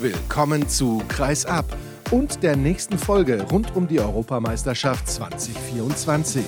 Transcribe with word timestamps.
Willkommen 0.00 0.68
zu 0.68 1.02
Kreis 1.08 1.46
ab 1.46 1.64
und 2.10 2.42
der 2.42 2.56
nächsten 2.56 2.98
Folge 2.98 3.42
rund 3.50 3.74
um 3.76 3.88
die 3.88 4.00
Europameisterschaft 4.00 5.08
2024. 5.08 6.44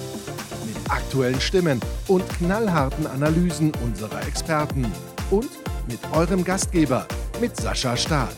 Mit 0.67 0.91
aktuellen 0.91 1.41
Stimmen 1.41 1.80
und 2.08 2.28
knallharten 2.38 3.06
Analysen 3.06 3.72
unserer 3.85 4.26
Experten. 4.26 4.85
Und 5.30 5.50
mit 5.88 6.00
eurem 6.12 6.44
Gastgeber, 6.44 7.06
mit 7.40 7.56
Sascha 7.56 7.96
Staat. 7.96 8.37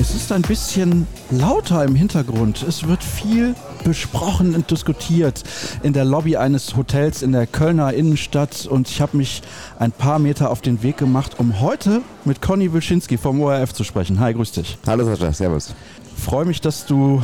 Es 0.00 0.14
ist 0.14 0.32
ein 0.32 0.40
bisschen 0.40 1.06
lauter 1.30 1.84
im 1.84 1.94
Hintergrund. 1.94 2.62
Es 2.62 2.88
wird 2.88 3.04
viel 3.04 3.54
besprochen 3.84 4.54
und 4.54 4.70
diskutiert 4.70 5.42
in 5.82 5.92
der 5.92 6.06
Lobby 6.06 6.38
eines 6.38 6.74
Hotels 6.74 7.20
in 7.20 7.32
der 7.32 7.46
Kölner 7.46 7.92
Innenstadt 7.92 8.64
und 8.64 8.88
ich 8.88 9.02
habe 9.02 9.18
mich 9.18 9.42
ein 9.78 9.92
paar 9.92 10.18
Meter 10.18 10.50
auf 10.50 10.62
den 10.62 10.82
Weg 10.82 10.96
gemacht, 10.96 11.38
um 11.38 11.60
heute 11.60 12.00
mit 12.24 12.40
Conny 12.40 12.72
Wilczynski 12.72 13.18
vom 13.18 13.42
ORF 13.42 13.74
zu 13.74 13.84
sprechen. 13.84 14.20
Hi, 14.20 14.32
grüß 14.32 14.52
dich. 14.52 14.78
Hallo 14.86 15.04
Sascha, 15.04 15.34
servus. 15.34 15.74
Freue 16.16 16.46
mich, 16.46 16.62
dass 16.62 16.86
du 16.86 17.22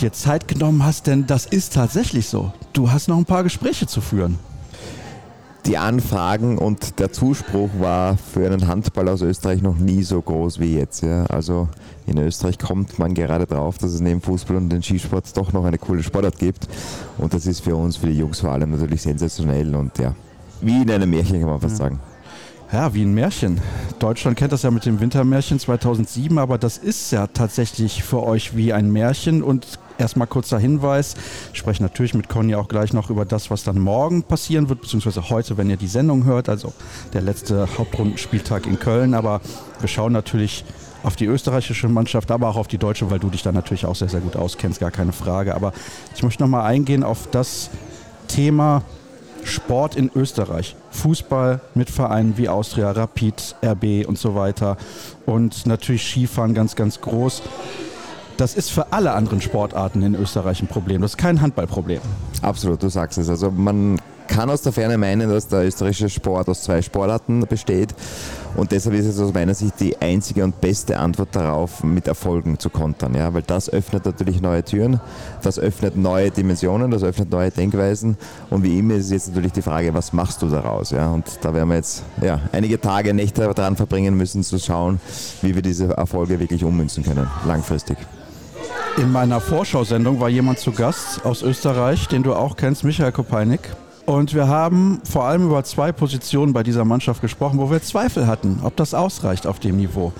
dir 0.00 0.12
Zeit 0.12 0.46
genommen 0.46 0.84
hast, 0.84 1.08
denn 1.08 1.26
das 1.26 1.46
ist 1.46 1.74
tatsächlich 1.74 2.28
so. 2.28 2.52
Du 2.72 2.92
hast 2.92 3.08
noch 3.08 3.16
ein 3.16 3.24
paar 3.24 3.42
Gespräche 3.42 3.88
zu 3.88 4.00
führen 4.00 4.38
die 5.66 5.78
Anfragen 5.78 6.58
und 6.58 6.98
der 6.98 7.12
Zuspruch 7.12 7.70
war 7.78 8.16
für 8.16 8.46
einen 8.46 8.66
Handball 8.66 9.08
aus 9.08 9.22
Österreich 9.22 9.62
noch 9.62 9.78
nie 9.78 10.02
so 10.02 10.20
groß 10.20 10.58
wie 10.58 10.76
jetzt. 10.76 11.02
Ja. 11.02 11.24
Also 11.26 11.68
in 12.06 12.18
Österreich 12.18 12.58
kommt 12.58 12.98
man 12.98 13.14
gerade 13.14 13.46
drauf, 13.46 13.78
dass 13.78 13.92
es 13.92 14.00
neben 14.00 14.20
Fußball 14.20 14.56
und 14.56 14.70
den 14.70 14.82
Skisport 14.82 15.36
doch 15.36 15.52
noch 15.52 15.64
eine 15.64 15.78
coole 15.78 16.02
Sportart 16.02 16.38
gibt. 16.38 16.66
Und 17.18 17.32
das 17.32 17.46
ist 17.46 17.60
für 17.60 17.76
uns, 17.76 17.96
für 17.96 18.08
die 18.08 18.18
Jungs 18.18 18.40
vor 18.40 18.50
allem 18.50 18.70
natürlich 18.70 19.02
sensationell 19.02 19.74
und 19.74 19.96
ja, 19.98 20.14
wie 20.60 20.82
in 20.82 20.90
einem 20.90 21.10
Märchen 21.10 21.40
kann 21.40 21.48
man 21.48 21.60
fast 21.60 21.78
ja. 21.78 21.84
sagen. 21.84 22.00
Ja, 22.72 22.94
wie 22.94 23.02
ein 23.02 23.12
Märchen. 23.12 23.60
Deutschland 23.98 24.38
kennt 24.38 24.52
das 24.52 24.62
ja 24.62 24.70
mit 24.70 24.86
dem 24.86 24.98
Wintermärchen 24.98 25.58
2007, 25.58 26.38
aber 26.38 26.56
das 26.56 26.78
ist 26.78 27.12
ja 27.12 27.26
tatsächlich 27.26 28.02
für 28.02 28.22
euch 28.22 28.56
wie 28.56 28.72
ein 28.72 28.90
Märchen 28.90 29.42
und 29.42 29.78
Erstmal 29.98 30.26
kurzer 30.26 30.58
Hinweis. 30.58 31.14
Ich 31.52 31.58
spreche 31.60 31.80
natürlich 31.80 32.14
mit 32.14 32.28
Conny 32.28 32.56
auch 32.56 32.66
gleich 32.66 32.92
noch 32.92 33.08
über 33.10 33.24
das, 33.24 33.50
was 33.50 33.62
dann 33.62 33.78
morgen 33.78 34.24
passieren 34.24 34.68
wird, 34.68 34.80
beziehungsweise 34.80 35.28
heute, 35.30 35.58
wenn 35.58 35.70
ihr 35.70 35.76
die 35.76 35.86
Sendung 35.86 36.24
hört, 36.24 36.48
also 36.48 36.72
der 37.12 37.20
letzte 37.20 37.68
Hauptrundenspieltag 37.78 38.66
in 38.66 38.80
Köln. 38.80 39.14
Aber 39.14 39.40
wir 39.78 39.88
schauen 39.88 40.12
natürlich 40.12 40.64
auf 41.04 41.14
die 41.14 41.26
österreichische 41.26 41.88
Mannschaft, 41.88 42.32
aber 42.32 42.48
auch 42.48 42.56
auf 42.56 42.68
die 42.68 42.78
deutsche, 42.78 43.10
weil 43.12 43.20
du 43.20 43.30
dich 43.30 43.42
da 43.42 43.52
natürlich 43.52 43.86
auch 43.86 43.94
sehr, 43.94 44.08
sehr 44.08 44.20
gut 44.20 44.34
auskennst, 44.34 44.80
gar 44.80 44.90
keine 44.90 45.12
Frage. 45.12 45.54
Aber 45.54 45.72
ich 46.16 46.22
möchte 46.22 46.42
nochmal 46.42 46.62
eingehen 46.62 47.04
auf 47.04 47.28
das 47.30 47.70
Thema 48.26 48.82
Sport 49.44 49.96
in 49.96 50.10
Österreich. 50.14 50.76
Fußball 50.90 51.60
mit 51.74 51.90
Vereinen 51.90 52.36
wie 52.36 52.48
Austria, 52.48 52.90
Rapid, 52.90 53.56
RB 53.64 54.06
und 54.06 54.18
so 54.18 54.34
weiter. 54.34 54.76
Und 55.26 55.66
natürlich 55.66 56.04
Skifahren 56.04 56.54
ganz, 56.54 56.76
ganz 56.76 57.00
groß. 57.00 57.42
Das 58.36 58.54
ist 58.54 58.70
für 58.70 58.92
alle 58.92 59.12
anderen 59.12 59.40
Sportarten 59.40 60.02
in 60.02 60.14
Österreich 60.14 60.62
ein 60.62 60.66
Problem. 60.66 61.02
Das 61.02 61.12
ist 61.12 61.16
kein 61.16 61.40
Handballproblem. 61.40 62.00
Absolut, 62.40 62.82
du 62.82 62.88
sagst 62.88 63.18
es. 63.18 63.28
Also 63.28 63.50
man 63.50 64.00
kann 64.32 64.48
aus 64.48 64.62
der 64.62 64.72
Ferne 64.72 64.96
meinen, 64.96 65.28
dass 65.28 65.46
der 65.48 65.66
österreichische 65.66 66.08
Sport 66.08 66.48
aus 66.48 66.62
zwei 66.62 66.80
Sportarten 66.80 67.40
besteht. 67.46 67.94
Und 68.56 68.72
deshalb 68.72 68.94
ist 68.96 69.06
es 69.06 69.20
aus 69.20 69.32
meiner 69.32 69.54
Sicht 69.54 69.78
die 69.78 70.00
einzige 70.00 70.42
und 70.42 70.60
beste 70.60 70.98
Antwort 70.98 71.28
darauf, 71.32 71.84
mit 71.84 72.08
Erfolgen 72.08 72.58
zu 72.58 72.70
kontern. 72.70 73.14
Ja? 73.14 73.32
Weil 73.34 73.42
das 73.42 73.68
öffnet 73.68 74.06
natürlich 74.06 74.40
neue 74.40 74.64
Türen, 74.64 75.00
das 75.42 75.58
öffnet 75.58 75.96
neue 75.96 76.30
Dimensionen, 76.30 76.90
das 76.90 77.02
öffnet 77.02 77.30
neue 77.30 77.50
Denkweisen. 77.50 78.16
Und 78.48 78.62
wie 78.62 78.78
immer 78.78 78.94
ist 78.94 79.06
es 79.06 79.10
jetzt 79.10 79.28
natürlich 79.28 79.52
die 79.52 79.62
Frage, 79.62 79.92
was 79.92 80.14
machst 80.14 80.40
du 80.40 80.48
daraus? 80.48 80.90
Ja? 80.90 81.10
Und 81.10 81.26
da 81.42 81.52
werden 81.52 81.68
wir 81.68 81.76
jetzt 81.76 82.02
ja, 82.22 82.40
einige 82.52 82.80
Tage, 82.80 83.12
Nächte 83.12 83.52
daran 83.54 83.76
verbringen 83.76 84.16
müssen, 84.16 84.42
zu 84.42 84.58
schauen, 84.58 84.98
wie 85.42 85.54
wir 85.54 85.62
diese 85.62 85.88
Erfolge 85.88 86.40
wirklich 86.40 86.64
ummünzen 86.64 87.04
können, 87.04 87.28
langfristig. 87.46 87.98
In 88.96 89.12
meiner 89.12 89.40
Vorschau-Sendung 89.40 90.20
war 90.20 90.28
jemand 90.28 90.58
zu 90.58 90.72
Gast 90.72 91.24
aus 91.24 91.42
Österreich, 91.42 92.08
den 92.08 92.22
du 92.22 92.34
auch 92.34 92.56
kennst, 92.56 92.84
Michael 92.84 93.12
Kopeinik. 93.12 93.60
Und 94.06 94.34
wir 94.34 94.48
haben 94.48 95.00
vor 95.04 95.24
allem 95.24 95.46
über 95.46 95.62
zwei 95.64 95.92
Positionen 95.92 96.52
bei 96.52 96.62
dieser 96.62 96.84
Mannschaft 96.84 97.20
gesprochen, 97.20 97.58
wo 97.58 97.70
wir 97.70 97.82
Zweifel 97.82 98.26
hatten, 98.26 98.60
ob 98.62 98.76
das 98.76 98.94
ausreicht 98.94 99.46
auf 99.46 99.60
dem 99.60 99.76
Niveau. 99.76 100.12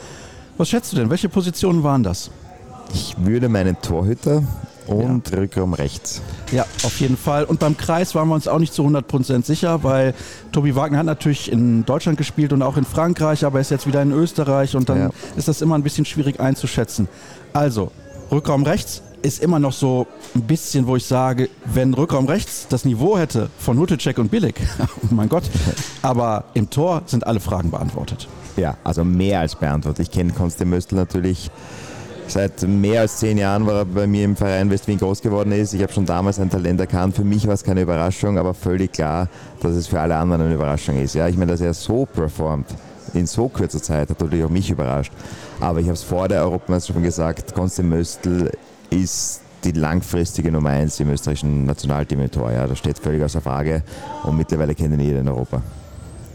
Was 0.57 0.69
schätzt 0.69 0.93
du 0.93 0.97
denn? 0.97 1.11
Welche 1.11 1.29
Positionen 1.29 1.83
waren 1.83 2.03
das? 2.03 2.31
Ich 2.95 3.17
würde 3.19 3.49
meinen 3.49 3.81
Torhüter 3.81 4.43
und 4.87 5.31
ja. 5.31 5.39
Rückraum 5.39 5.75
rechts. 5.75 6.21
Ja, 6.53 6.65
auf 6.85 7.01
jeden 7.01 7.17
Fall. 7.17 7.45
Und 7.45 7.59
beim 7.61 7.77
Kreis 7.77 8.15
waren 8.15 8.29
wir 8.29 8.35
uns 8.35 8.47
auch 8.47 8.59
nicht 8.59 8.75
zu 8.75 8.83
100% 8.83 9.45
sicher, 9.45 9.83
weil 9.83 10.15
Tobi 10.53 10.77
Wagner 10.77 10.99
hat 10.99 11.07
natürlich 11.07 11.51
in 11.51 11.85
Deutschland 11.85 12.19
gespielt 12.19 12.53
und 12.53 12.63
auch 12.63 12.77
in 12.77 12.85
Frankreich, 12.85 13.45
aber 13.45 13.59
er 13.59 13.63
ist 13.63 13.71
jetzt 13.71 13.87
wieder 13.87 14.03
in 14.03 14.13
Österreich 14.13 14.77
und 14.77 14.89
dann 14.89 14.99
ja. 14.99 15.11
ist 15.37 15.49
das 15.49 15.63
immer 15.63 15.77
ein 15.77 15.83
bisschen 15.83 16.05
schwierig 16.05 16.41
einzuschätzen. 16.41 17.09
Also, 17.53 17.91
Rückraum 18.31 18.63
rechts 18.65 19.03
ist 19.23 19.43
immer 19.43 19.59
noch 19.59 19.73
so 19.73 20.07
ein 20.35 20.43
bisschen, 20.43 20.87
wo 20.87 20.97
ich 20.97 21.07
sage, 21.07 21.49
wenn 21.65 21.95
Rückraum 21.95 22.27
rechts 22.27 22.67
das 22.69 22.85
Niveau 22.85 23.17
hätte 23.17 23.51
von 23.59 23.79
Hutecek 23.79 24.19
und 24.19 24.31
Billig, 24.31 24.55
oh 24.81 25.07
mein 25.15 25.29
Gott, 25.29 25.45
aber 26.03 26.45
im 26.55 26.69
Tor 26.69 27.03
sind 27.07 27.27
alle 27.27 27.41
Fragen 27.41 27.71
beantwortet. 27.71 28.29
Ja, 28.57 28.77
also 28.85 29.05
mehr 29.05 29.41
als 29.41 29.55
beantwortet. 29.55 30.07
Ich 30.07 30.11
kenne 30.11 30.33
Konstantin 30.33 30.71
Möstl 30.71 30.97
natürlich 30.97 31.51
seit 32.29 32.63
mehr 32.63 33.03
als 33.03 33.19
zehn 33.19 33.39
Jahren, 33.39 33.67
weil 33.67 33.77
er 33.77 33.85
bei 33.85 34.07
mir 34.07 34.25
im 34.25 34.37
Verein 34.37 34.71
West-Wien 34.71 34.99
groß 34.99 35.23
geworden 35.23 35.53
ist. 35.53 35.73
Ich 35.75 35.83
habe 35.83 35.93
schon 35.93 36.07
damals 36.07 36.39
ein 36.39 36.51
Talent 36.51 36.81
erkannt. 36.81 37.17
Für 37.17 37.25
mich 37.25 37.47
war 37.47 37.55
es 37.55 37.65
keine 37.65 37.83
Überraschung, 37.83 38.39
aber 38.39 38.55
völlig 38.55 38.93
klar, 38.93 39.29
dass 39.61 39.73
es 39.73 39.87
für 39.87 40.01
alle 40.01 40.17
anderen 40.17 40.43
eine 40.43 40.55
Überraschung 40.55 41.01
ist. 41.03 41.15
Ja, 41.15 41.29
ich 41.29 41.37
meine, 41.37 41.53
dass 41.53 41.61
er 41.61 41.75
so 41.75 42.07
performt 42.07 42.69
in 43.15 43.27
so 43.27 43.49
kurzer 43.49 43.83
Zeit 43.83 44.11
hat 44.11 44.21
natürlich 44.21 44.45
auch 44.45 44.51
mich 44.51 44.71
überrascht. 44.71 45.13
Aber 45.61 45.81
ich 45.81 45.87
habe 45.87 45.95
es 45.95 46.03
vor 46.03 46.29
der 46.29 46.43
Europameisterschaft 46.43 47.05
gesagt, 47.05 47.55
Konstantin 47.55 47.91
Möstl 47.91 48.51
ist 48.93 49.41
die 49.65 49.73
langfristige 49.73 50.53
Nummer 50.53 50.71
1 50.71 51.01
im 51.01 51.11
österreichischen 51.11 51.65
Nationalteam 51.65 52.21
im 52.21 52.31
Tor. 52.31 52.53
Ja, 52.53 52.67
das 52.67 52.79
steht 52.79 52.99
völlig 52.99 53.23
außer 53.23 53.41
Frage 53.41 53.83
und 54.25 54.37
mittlerweile 54.37 54.75
kennen 54.75 55.01
ihn 55.01 55.07
jeder 55.07 55.21
in 55.21 55.29
Europa. 55.29 55.63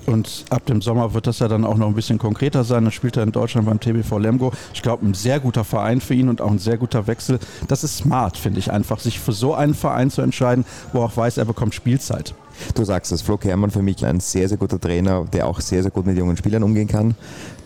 Und 0.07 0.45
ab 0.50 0.66
dem 0.66 0.81
Sommer 0.81 1.13
wird 1.13 1.28
das 1.28 1.40
ja 1.40 1.50
dann 1.50 1.66
auch 1.66 1.75
noch 1.75 1.88
ein 1.88 1.94
bisschen 1.94 2.18
konkreter 2.18 2.63
sein. 2.63 2.85
Dann 2.85 2.94
spielt 2.94 3.18
er 3.18 3.23
in 3.23 3.34
Deutschland 3.34 3.68
beim 3.68 3.81
TBV 3.81 4.18
Lemgo. 4.18 4.53
Ich 4.73 4.81
glaube, 4.81 5.06
ein 5.06 5.13
sehr 5.13 5.41
guter 5.41 5.66
Verein 5.66 6.00
für 6.00 6.13
ihn 6.13 6.29
und 6.29 6.40
auch 6.40 6.50
ein 6.50 6.59
sehr 6.59 6.78
guter 6.78 7.07
Wechsel. 7.07 7.40
Das 7.68 7.84
ist 7.84 7.97
smart, 7.97 8.38
finde 8.38 8.59
ich 8.59 8.72
einfach, 8.72 9.01
sich 9.01 9.19
für 9.19 9.34
so 9.34 9.53
einen 9.53 9.73
Verein 9.73 10.09
zu 10.09 10.22
entscheiden, 10.22 10.63
wo 10.94 11.00
er 11.00 11.06
auch 11.06 11.18
weiß, 11.18 11.38
er 11.38 11.44
bekommt 11.44 11.75
Spielzeit. 11.75 12.34
Du 12.73 12.85
sagst 12.85 13.12
es, 13.12 13.22
Flo 13.22 13.35
Kermann 13.38 13.69
für 13.69 13.81
mich 13.81 14.06
ein 14.06 14.22
sehr, 14.22 14.47
sehr 14.47 14.57
guter 14.57 14.79
Trainer, 14.79 15.25
der 15.25 15.45
auch 15.45 15.59
sehr, 15.59 15.81
sehr 15.81 15.91
gut 15.91 16.06
mit 16.06 16.18
jungen 16.18 16.38
Spielern 16.38 16.63
umgehen 16.63 16.88
kann, 16.88 17.13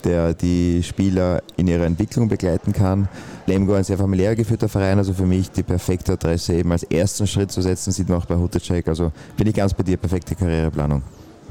der 0.03 0.34
die 0.34 0.81
Spieler 0.81 1.44
in 1.58 1.68
ihrer 1.68 1.85
Entwicklung 1.85 2.28
begleiten 2.28 2.73
kann. 2.73 3.08
Lemgo 3.46 3.73
ein 3.73 3.84
sehr 3.84 4.00
familiär 4.00 4.35
geführter 4.35 4.68
Verein, 4.68 4.97
also 4.97 5.13
für 5.13 5.28
mich 5.28 5.52
die 5.52 5.63
perfekte 5.63 6.13
Adresse 6.13 6.56
eben 6.56 6.72
als 6.72 6.84
ersten 6.84 7.28
Schritt 7.28 7.52
zu 7.52 7.62
setzen, 7.62 7.91
sieht 7.91 8.09
man 8.09 8.18
auch 8.18 8.25
bei 8.25 8.35
Hutecek. 8.35 8.88
Also 8.88 9.12
bin 9.38 9.46
ich 9.46 9.53
ganz 9.53 9.75
bei 9.75 9.84
dir, 9.84 9.97
perfekte 9.97 10.35
Karriereplanung. 10.35 11.03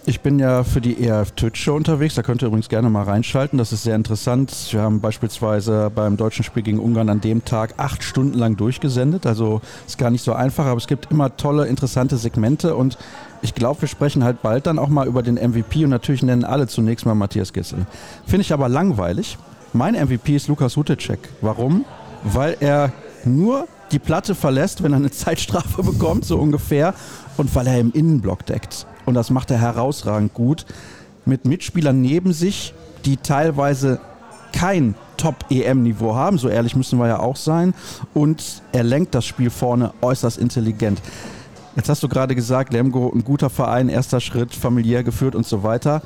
Ich 0.07 0.21
bin 0.21 0.39
ja 0.39 0.65
für 0.65 0.81
die 0.81 1.07
ERF 1.07 1.33
Twitch 1.33 1.63
Show 1.63 1.77
unterwegs, 1.77 2.15
da 2.15 2.23
könnt 2.23 2.43
ihr 2.43 2.47
übrigens 2.47 2.69
gerne 2.69 2.89
mal 2.89 3.03
reinschalten, 3.03 3.59
das 3.59 3.73
ist 3.73 3.83
sehr 3.83 3.97
interessant. 3.97 4.69
Wir 4.71 4.81
haben 4.81 5.01
beispielsweise 5.01 5.91
beim 5.95 6.17
deutschen 6.17 6.43
Spiel 6.43 6.63
gegen 6.63 6.79
Ungarn 6.79 7.11
an 7.11 7.21
dem 7.21 7.45
Tag 7.45 7.75
acht 7.77 8.03
Stunden 8.03 8.39
lang 8.39 8.57
durchgesendet, 8.57 9.27
also 9.27 9.61
ist 9.87 9.99
gar 9.99 10.11
nicht 10.11 10.25
so 10.25 10.33
einfach, 10.33 10.65
aber 10.65 10.79
es 10.79 10.87
gibt 10.87 11.11
immer 11.11 11.37
tolle, 11.37 11.67
interessante 11.67 12.17
Segmente 12.17 12.75
und 12.77 12.97
ich 13.43 13.55
glaube, 13.55 13.83
wir 13.83 13.89
sprechen 13.89 14.25
halt 14.25 14.43
bald 14.43 14.67
dann 14.67 14.79
auch 14.79 14.89
mal 14.89 15.07
über 15.07 15.23
den 15.23 15.35
MVP 15.35 15.85
und 15.85 15.91
natürlich 15.91 16.23
nennen 16.23 16.45
alle 16.45 16.67
zunächst 16.67 17.05
mal 17.05 17.15
Matthias 17.15 17.53
Gissel. 17.53 17.87
Finde 18.27 18.43
ich 18.43 18.53
aber 18.53 18.69
langweilig. 18.69 19.37
Mein 19.73 19.95
MVP 19.95 20.35
ist 20.35 20.49
Lukas 20.49 20.77
Hutecek. 20.77 21.21
Warum? 21.43 21.85
Weil 22.25 22.57
er 22.61 22.93
nur 23.25 23.69
die 23.93 23.99
Platte 23.99 24.35
verlässt, 24.35 24.83
wenn 24.83 24.93
er 24.93 24.97
eine 24.97 25.11
Zeitstrafe 25.11 25.83
bekommt, 25.83 26.25
so 26.25 26.39
ungefähr, 26.39 26.95
und 27.37 27.55
weil 27.55 27.67
er 27.67 27.79
im 27.79 27.93
Innenblock 27.93 28.47
deckt. 28.47 28.87
Und 29.11 29.15
das 29.15 29.31
macht 29.31 29.51
er 29.51 29.59
herausragend 29.59 30.35
gut. 30.35 30.67
Mit 31.27 31.45
Mitspielern 31.45 32.01
neben 32.01 32.33
sich, 32.33 32.75
die 33.05 33.17
teilweise 33.17 33.99
kein 34.53 34.95
Top-EM-Niveau 35.17 36.15
haben, 36.15 36.39
so 36.39 36.49
ehrlich 36.49 36.77
müssen 36.77 36.97
wir 37.01 37.09
ja 37.09 37.19
auch 37.19 37.35
sein. 37.35 37.75
Und 38.15 38.63
er 38.71 38.85
lenkt 38.85 39.17
das 39.17 39.27
Spiel 39.27 39.51
vorne 39.51 39.93
äußerst 40.01 40.39
intelligent. 40.39 41.03
Jetzt 41.75 41.89
hast 41.89 42.05
du 42.05 42.09
gerade 42.09 42.37
gesagt, 42.37 42.73
Lemgo, 42.73 43.11
ein 43.13 43.25
guter 43.25 43.51
Verein, 43.51 43.89
erster 43.89 44.21
Schritt, 44.21 44.55
familiär 44.55 45.03
geführt 45.03 45.35
und 45.35 45.45
so 45.45 45.65
weiter. 45.65 46.03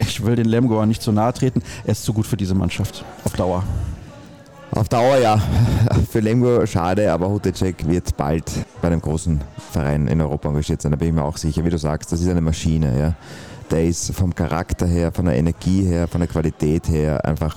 Ich 0.00 0.24
will 0.24 0.34
den 0.34 0.46
Lemgoer 0.46 0.86
nicht 0.86 1.00
zu 1.00 1.12
nahe 1.12 1.32
treten. 1.32 1.62
Er 1.84 1.92
ist 1.92 2.02
zu 2.02 2.12
gut 2.12 2.26
für 2.26 2.36
diese 2.36 2.56
Mannschaft. 2.56 3.04
Auf 3.24 3.34
Dauer. 3.34 3.62
Auf 4.74 4.88
Dauer 4.88 5.18
ja. 5.18 5.38
Für 6.10 6.20
Lemgo 6.20 6.64
schade, 6.66 7.12
aber 7.12 7.28
Hutecek 7.28 7.86
wird 7.86 8.16
bald 8.16 8.50
bei 8.80 8.88
einem 8.88 9.00
großen 9.00 9.40
Verein 9.70 10.08
in 10.08 10.20
Europa 10.20 10.48
engagiert 10.48 10.80
sein. 10.80 10.92
Da 10.92 10.96
bin 10.96 11.08
ich 11.08 11.14
mir 11.14 11.24
auch 11.24 11.36
sicher. 11.36 11.64
Wie 11.64 11.70
du 11.70 11.78
sagst, 11.78 12.10
das 12.10 12.20
ist 12.20 12.28
eine 12.28 12.40
Maschine. 12.40 12.98
Ja. 12.98 13.14
Der 13.70 13.84
ist 13.84 14.14
vom 14.14 14.34
Charakter 14.34 14.86
her, 14.86 15.12
von 15.12 15.26
der 15.26 15.36
Energie 15.36 15.84
her, 15.84 16.08
von 16.08 16.20
der 16.20 16.28
Qualität 16.28 16.88
her 16.88 17.24
einfach 17.24 17.56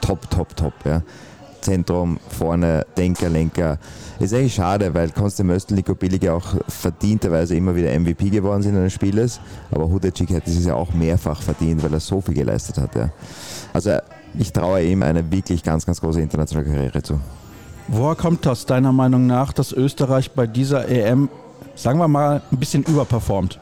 top, 0.00 0.28
top, 0.28 0.56
top. 0.56 0.74
Ja 0.84 1.02
Zentrum, 1.64 2.18
vorne 2.28 2.86
Denker, 2.96 3.28
Lenker. 3.28 3.78
Ist 4.20 4.32
eigentlich 4.34 4.54
schade, 4.54 4.94
weil 4.94 5.10
Konstantin 5.10 5.54
Möstl, 5.54 5.74
Nico 5.74 5.94
Billige 5.94 6.32
auch 6.32 6.54
verdienterweise 6.68 7.56
immer 7.56 7.74
wieder 7.74 7.98
MVP 7.98 8.30
geworden 8.30 8.62
sind 8.62 8.76
eines 8.76 8.92
Spieles. 8.92 9.40
Aber 9.70 9.88
Hudecic 9.88 10.30
hätte 10.30 10.50
es 10.50 10.64
ja 10.64 10.74
auch 10.74 10.92
mehrfach 10.92 11.42
verdient, 11.42 11.82
weil 11.82 11.92
er 11.92 12.00
so 12.00 12.20
viel 12.20 12.34
geleistet 12.34 12.78
hat. 12.78 12.94
Ja. 12.94 13.10
Also 13.72 13.92
ich 14.38 14.52
traue 14.52 14.82
ihm 14.82 15.02
eine 15.02 15.30
wirklich 15.30 15.62
ganz, 15.62 15.86
ganz 15.86 16.00
große 16.00 16.20
internationale 16.20 16.68
Karriere 16.68 17.02
zu. 17.02 17.18
Woher 17.88 18.14
kommt 18.14 18.46
das 18.46 18.66
deiner 18.66 18.92
Meinung 18.92 19.26
nach, 19.26 19.52
dass 19.52 19.72
Österreich 19.72 20.32
bei 20.32 20.46
dieser 20.46 20.88
EM, 20.88 21.28
sagen 21.74 21.98
wir 21.98 22.08
mal, 22.08 22.42
ein 22.50 22.58
bisschen 22.58 22.82
überperformt? 22.82 23.60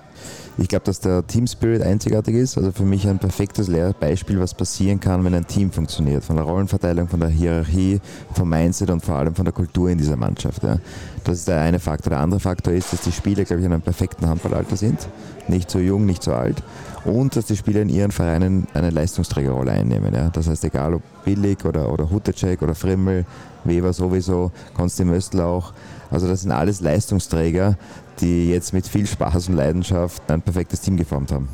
Ich 0.58 0.69
glaube, 0.69 0.84
dass 0.84 1.00
der 1.00 1.26
Team 1.26 1.46
Spirit 1.46 1.82
einzigartig 1.82 2.34
ist. 2.34 2.58
Also 2.58 2.72
für 2.72 2.84
mich 2.84 3.08
ein 3.08 3.19
perfektes 3.19 3.70
Beispiel, 3.98 4.38
was 4.38 4.52
passieren 4.52 5.00
kann, 5.00 5.24
wenn 5.24 5.34
ein 5.34 5.46
Team 5.46 5.70
funktioniert. 5.70 6.24
Von 6.24 6.36
der 6.36 6.44
Rollenverteilung, 6.44 7.08
von 7.08 7.20
der 7.20 7.30
Hierarchie, 7.30 8.00
vom 8.34 8.50
Mindset 8.50 8.90
und 8.90 9.02
vor 9.02 9.16
allem 9.16 9.34
von 9.34 9.46
der 9.46 9.54
Kultur 9.54 9.88
in 9.88 9.98
dieser 9.98 10.16
Mannschaft. 10.16 10.62
Ja. 10.62 10.78
Das 11.24 11.38
ist 11.38 11.48
der 11.48 11.60
eine 11.60 11.78
Faktor. 11.78 12.10
Der 12.10 12.20
andere 12.20 12.40
Faktor 12.40 12.74
ist, 12.74 12.92
dass 12.92 13.00
die 13.00 13.12
Spieler, 13.12 13.44
glaube 13.44 13.60
ich, 13.60 13.66
in 13.66 13.72
einem 13.72 13.82
perfekten 13.82 14.28
Handballalter 14.28 14.76
sind. 14.76 15.08
Nicht 15.48 15.70
zu 15.70 15.78
jung, 15.78 16.04
nicht 16.04 16.22
zu 16.22 16.32
alt. 16.32 16.62
Und 17.04 17.34
dass 17.34 17.46
die 17.46 17.56
Spieler 17.56 17.80
in 17.80 17.88
ihren 17.88 18.12
Vereinen 18.12 18.66
eine 18.75 18.90
Leistungsträgerrolle 18.90 19.72
einnehmen. 19.72 20.14
Ja. 20.14 20.28
Das 20.28 20.48
heißt, 20.48 20.64
egal 20.64 20.94
ob 20.94 21.02
Billig 21.25 21.64
oder, 21.64 21.90
oder 21.90 22.10
Hutecek 22.10 22.60
oder 22.60 22.75
Frimmel, 22.75 23.25
Weber 23.64 23.92
sowieso, 23.92 24.52
Konstantin 24.75 25.14
Möstl 25.14 25.40
auch. 25.40 25.72
Also 26.10 26.28
das 26.28 26.42
sind 26.42 26.52
alles 26.52 26.80
Leistungsträger, 26.80 27.76
die 28.20 28.50
jetzt 28.50 28.73
mit 28.73 28.87
viel 28.87 29.06
Spaß 29.06 29.49
und 29.49 29.56
Leidenschaft 29.56 30.31
ein 30.31 30.43
perfektes 30.43 30.81
Team 30.81 30.97
geformt 30.97 31.32
haben. 31.32 31.49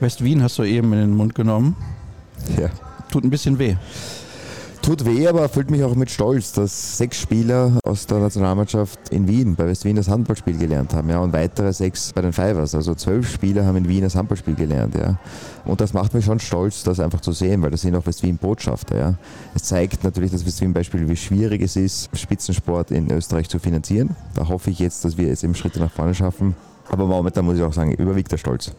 West-Wien 0.00 0.42
hast 0.42 0.58
du 0.58 0.62
eben 0.62 0.92
in 0.92 1.00
den 1.00 1.16
Mund 1.16 1.34
genommen. 1.34 1.76
Ja. 2.58 2.70
Tut 3.10 3.24
ein 3.24 3.30
bisschen 3.30 3.58
weh. 3.58 3.76
Tut 4.82 5.04
weh, 5.04 5.28
aber 5.28 5.42
erfüllt 5.42 5.70
mich 5.70 5.84
auch 5.84 5.94
mit 5.94 6.10
Stolz, 6.10 6.52
dass 6.52 6.96
sechs 6.96 7.18
Spieler 7.18 7.78
aus 7.84 8.06
der 8.06 8.18
Nationalmannschaft 8.18 9.10
in 9.10 9.28
Wien, 9.28 9.54
bei 9.54 9.66
West-Wien 9.66 9.94
das 9.94 10.08
Handballspiel 10.08 10.56
gelernt 10.56 10.94
haben, 10.94 11.10
ja, 11.10 11.18
und 11.18 11.34
weitere 11.34 11.70
sechs 11.72 12.12
bei 12.14 12.22
den 12.22 12.32
Fivers. 12.32 12.74
Also 12.74 12.94
zwölf 12.94 13.30
Spieler 13.30 13.66
haben 13.66 13.76
in 13.76 13.88
Wien 13.88 14.02
das 14.02 14.16
Handballspiel 14.16 14.54
gelernt, 14.54 14.94
ja. 14.94 15.18
Und 15.66 15.82
das 15.82 15.92
macht 15.92 16.14
mich 16.14 16.24
schon 16.24 16.40
stolz, 16.40 16.82
das 16.82 16.98
einfach 16.98 17.20
zu 17.20 17.32
sehen, 17.32 17.60
weil 17.60 17.70
das 17.70 17.82
sind 17.82 17.94
auch 17.94 18.06
West-Wien-Botschafter, 18.06 18.98
ja. 18.98 19.14
Es 19.54 19.64
zeigt 19.64 20.02
natürlich 20.02 20.30
das 20.32 20.46
West-Wien-Beispiel, 20.46 21.08
wie 21.08 21.16
schwierig 21.16 21.60
es 21.60 21.76
ist, 21.76 22.08
Spitzensport 22.16 22.90
in 22.90 23.10
Österreich 23.12 23.50
zu 23.50 23.58
finanzieren. 23.58 24.16
Da 24.34 24.48
hoffe 24.48 24.70
ich 24.70 24.78
jetzt, 24.78 25.04
dass 25.04 25.18
wir 25.18 25.28
jetzt 25.28 25.44
eben 25.44 25.54
Schritte 25.54 25.78
nach 25.78 25.92
vorne 25.92 26.14
schaffen. 26.14 26.56
Aber 26.88 27.06
momentan 27.06 27.44
muss 27.44 27.56
ich 27.56 27.62
auch 27.62 27.74
sagen, 27.74 27.92
überwiegt 27.92 28.32
der 28.32 28.38
Stolz. 28.38 28.72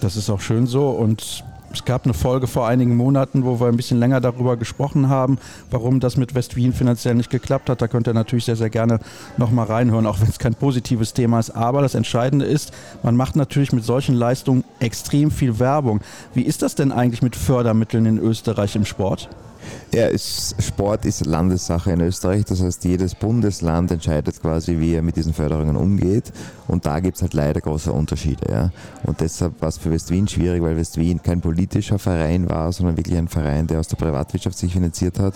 Das 0.00 0.14
ist 0.14 0.28
auch 0.28 0.40
schön 0.40 0.66
so 0.66 0.90
und 0.90 1.42
es 1.72 1.84
gab 1.84 2.04
eine 2.04 2.14
Folge 2.14 2.46
vor 2.46 2.66
einigen 2.66 2.96
Monaten, 2.96 3.44
wo 3.44 3.60
wir 3.60 3.66
ein 3.66 3.76
bisschen 3.76 3.98
länger 3.98 4.20
darüber 4.20 4.56
gesprochen 4.56 5.08
haben, 5.08 5.38
warum 5.70 6.00
das 6.00 6.16
mit 6.16 6.34
West-Wien 6.34 6.72
finanziell 6.72 7.14
nicht 7.14 7.30
geklappt 7.30 7.68
hat. 7.68 7.82
Da 7.82 7.88
könnt 7.88 8.06
ihr 8.06 8.14
natürlich 8.14 8.46
sehr, 8.46 8.56
sehr 8.56 8.70
gerne 8.70 9.00
nochmal 9.36 9.66
reinhören, 9.66 10.06
auch 10.06 10.20
wenn 10.20 10.28
es 10.28 10.38
kein 10.38 10.54
positives 10.54 11.12
Thema 11.12 11.38
ist. 11.38 11.50
Aber 11.50 11.82
das 11.82 11.94
Entscheidende 11.94 12.46
ist, 12.46 12.72
man 13.02 13.16
macht 13.16 13.36
natürlich 13.36 13.72
mit 13.72 13.84
solchen 13.84 14.14
Leistungen 14.14 14.64
extrem 14.80 15.30
viel 15.30 15.58
Werbung. 15.58 16.00
Wie 16.34 16.42
ist 16.42 16.62
das 16.62 16.74
denn 16.74 16.92
eigentlich 16.92 17.22
mit 17.22 17.36
Fördermitteln 17.36 18.06
in 18.06 18.18
Österreich 18.18 18.74
im 18.76 18.84
Sport? 18.84 19.28
Ja, 19.92 20.06
es, 20.08 20.54
Sport 20.58 21.04
ist 21.04 21.26
Landessache 21.26 21.92
in 21.92 22.00
Österreich. 22.00 22.44
Das 22.44 22.62
heißt, 22.62 22.84
jedes 22.84 23.14
Bundesland 23.14 23.90
entscheidet 23.90 24.40
quasi, 24.40 24.78
wie 24.78 24.94
er 24.94 25.02
mit 25.02 25.16
diesen 25.16 25.32
Förderungen 25.32 25.76
umgeht. 25.76 26.32
Und 26.68 26.84
da 26.84 27.00
gibt 27.00 27.16
es 27.16 27.22
halt 27.22 27.34
leider 27.34 27.60
große 27.60 27.90
Unterschiede. 27.90 28.52
Ja. 28.52 28.70
Und 29.04 29.20
deshalb 29.20 29.60
war 29.60 29.70
es 29.70 29.78
für 29.78 29.90
West-Wien 29.90 30.28
schwierig, 30.28 30.62
weil 30.62 30.76
West-Wien 30.76 31.22
kein 31.22 31.40
politischer 31.40 31.98
Verein 31.98 32.48
war, 32.48 32.70
sondern 32.72 32.96
wirklich 32.96 33.16
ein 33.16 33.28
Verein, 33.28 33.66
der 33.66 33.80
aus 33.80 33.88
der 33.88 33.96
Privatwirtschaft 33.96 34.56
sich 34.56 34.74
finanziert 34.74 35.18
hat 35.18 35.34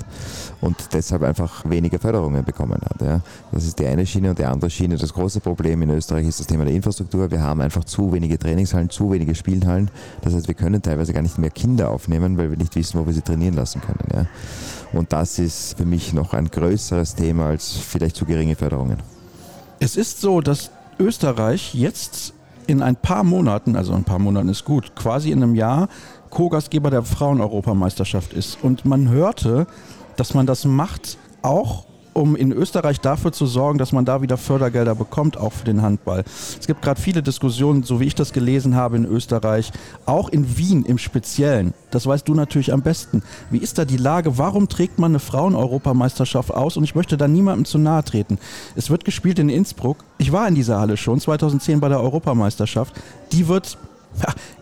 und 0.60 0.76
deshalb 0.92 1.22
einfach 1.22 1.68
weniger 1.68 1.98
Förderungen 1.98 2.44
bekommen 2.44 2.78
hat. 2.82 3.00
Ja. 3.00 3.20
Das 3.50 3.64
ist 3.64 3.78
die 3.78 3.86
eine 3.86 4.06
Schiene 4.06 4.30
und 4.30 4.38
die 4.38 4.44
andere 4.44 4.70
Schiene. 4.70 4.96
Das 4.96 5.12
große 5.12 5.40
Problem 5.40 5.80
in 5.82 5.90
Österreich 5.90 6.26
ist 6.26 6.38
das 6.38 6.46
Thema 6.46 6.66
der 6.66 6.74
Infrastruktur. 6.74 7.30
Wir 7.30 7.42
haben 7.42 7.62
einfach 7.62 7.84
zu 7.84 8.12
wenige 8.12 8.38
Trainingshallen, 8.38 8.90
zu 8.90 9.10
wenige 9.10 9.34
Spielhallen. 9.34 9.90
Das 10.20 10.34
heißt, 10.34 10.48
wir 10.48 10.54
können 10.54 10.82
teilweise 10.82 11.14
gar 11.14 11.22
nicht 11.22 11.38
mehr 11.38 11.50
Kinder 11.50 11.90
aufnehmen, 11.90 12.36
weil 12.36 12.50
wir 12.50 12.58
nicht 12.58 12.76
wissen, 12.76 13.00
wo 13.00 13.06
wir 13.06 13.14
sie 13.14 13.22
trainieren 13.22 13.54
lassen 13.54 13.80
können. 13.80 14.06
Ja. 14.12 14.26
Und 14.92 15.12
das 15.12 15.38
ist 15.38 15.78
für 15.78 15.86
mich 15.86 16.12
noch 16.12 16.34
ein 16.34 16.48
größeres 16.48 17.14
Thema 17.14 17.46
als 17.46 17.72
vielleicht 17.72 18.16
zu 18.16 18.26
geringe 18.26 18.54
Förderungen. 18.54 18.98
Es 19.80 19.96
ist 19.96 20.20
so, 20.20 20.40
dass 20.40 20.70
Österreich 21.02 21.74
jetzt 21.74 22.32
in 22.66 22.80
ein 22.80 22.96
paar 22.96 23.24
Monaten, 23.24 23.76
also 23.76 23.92
ein 23.92 24.04
paar 24.04 24.18
Monaten 24.18 24.48
ist 24.48 24.64
gut, 24.64 24.94
quasi 24.94 25.30
in 25.30 25.42
einem 25.42 25.54
Jahr 25.54 25.88
Co-Gastgeber 26.30 26.90
der 26.90 27.02
Frauen-Europameisterschaft 27.02 28.32
ist. 28.32 28.58
Und 28.62 28.84
man 28.84 29.08
hörte, 29.08 29.66
dass 30.16 30.32
man 30.34 30.46
das 30.46 30.64
macht, 30.64 31.18
auch 31.42 31.86
um 32.12 32.36
in 32.36 32.52
Österreich 32.52 33.00
dafür 33.00 33.32
zu 33.32 33.46
sorgen, 33.46 33.78
dass 33.78 33.92
man 33.92 34.04
da 34.04 34.22
wieder 34.22 34.36
Fördergelder 34.36 34.94
bekommt, 34.94 35.36
auch 35.36 35.52
für 35.52 35.64
den 35.64 35.82
Handball. 35.82 36.24
Es 36.58 36.66
gibt 36.66 36.82
gerade 36.82 37.00
viele 37.00 37.22
Diskussionen, 37.22 37.82
so 37.82 38.00
wie 38.00 38.04
ich 38.04 38.14
das 38.14 38.32
gelesen 38.32 38.74
habe 38.76 38.96
in 38.96 39.04
Österreich, 39.04 39.72
auch 40.06 40.28
in 40.28 40.56
Wien 40.58 40.84
im 40.84 40.98
Speziellen. 40.98 41.74
Das 41.90 42.06
weißt 42.06 42.28
du 42.28 42.34
natürlich 42.34 42.72
am 42.72 42.82
besten. 42.82 43.22
Wie 43.50 43.58
ist 43.58 43.78
da 43.78 43.84
die 43.84 43.96
Lage? 43.96 44.38
Warum 44.38 44.68
trägt 44.68 44.98
man 44.98 45.12
eine 45.12 45.18
Frauen-Europameisterschaft 45.18 46.52
aus? 46.52 46.76
Und 46.76 46.84
ich 46.84 46.94
möchte 46.94 47.16
da 47.16 47.28
niemandem 47.28 47.64
zu 47.64 47.78
nahe 47.78 48.04
treten. 48.04 48.38
Es 48.76 48.90
wird 48.90 49.04
gespielt 49.04 49.38
in 49.38 49.48
Innsbruck. 49.48 49.98
Ich 50.18 50.32
war 50.32 50.48
in 50.48 50.54
dieser 50.54 50.78
Halle 50.80 50.96
schon 50.96 51.20
2010 51.20 51.80
bei 51.80 51.88
der 51.88 52.00
Europameisterschaft. 52.00 52.94
Die 53.32 53.48
wird 53.48 53.78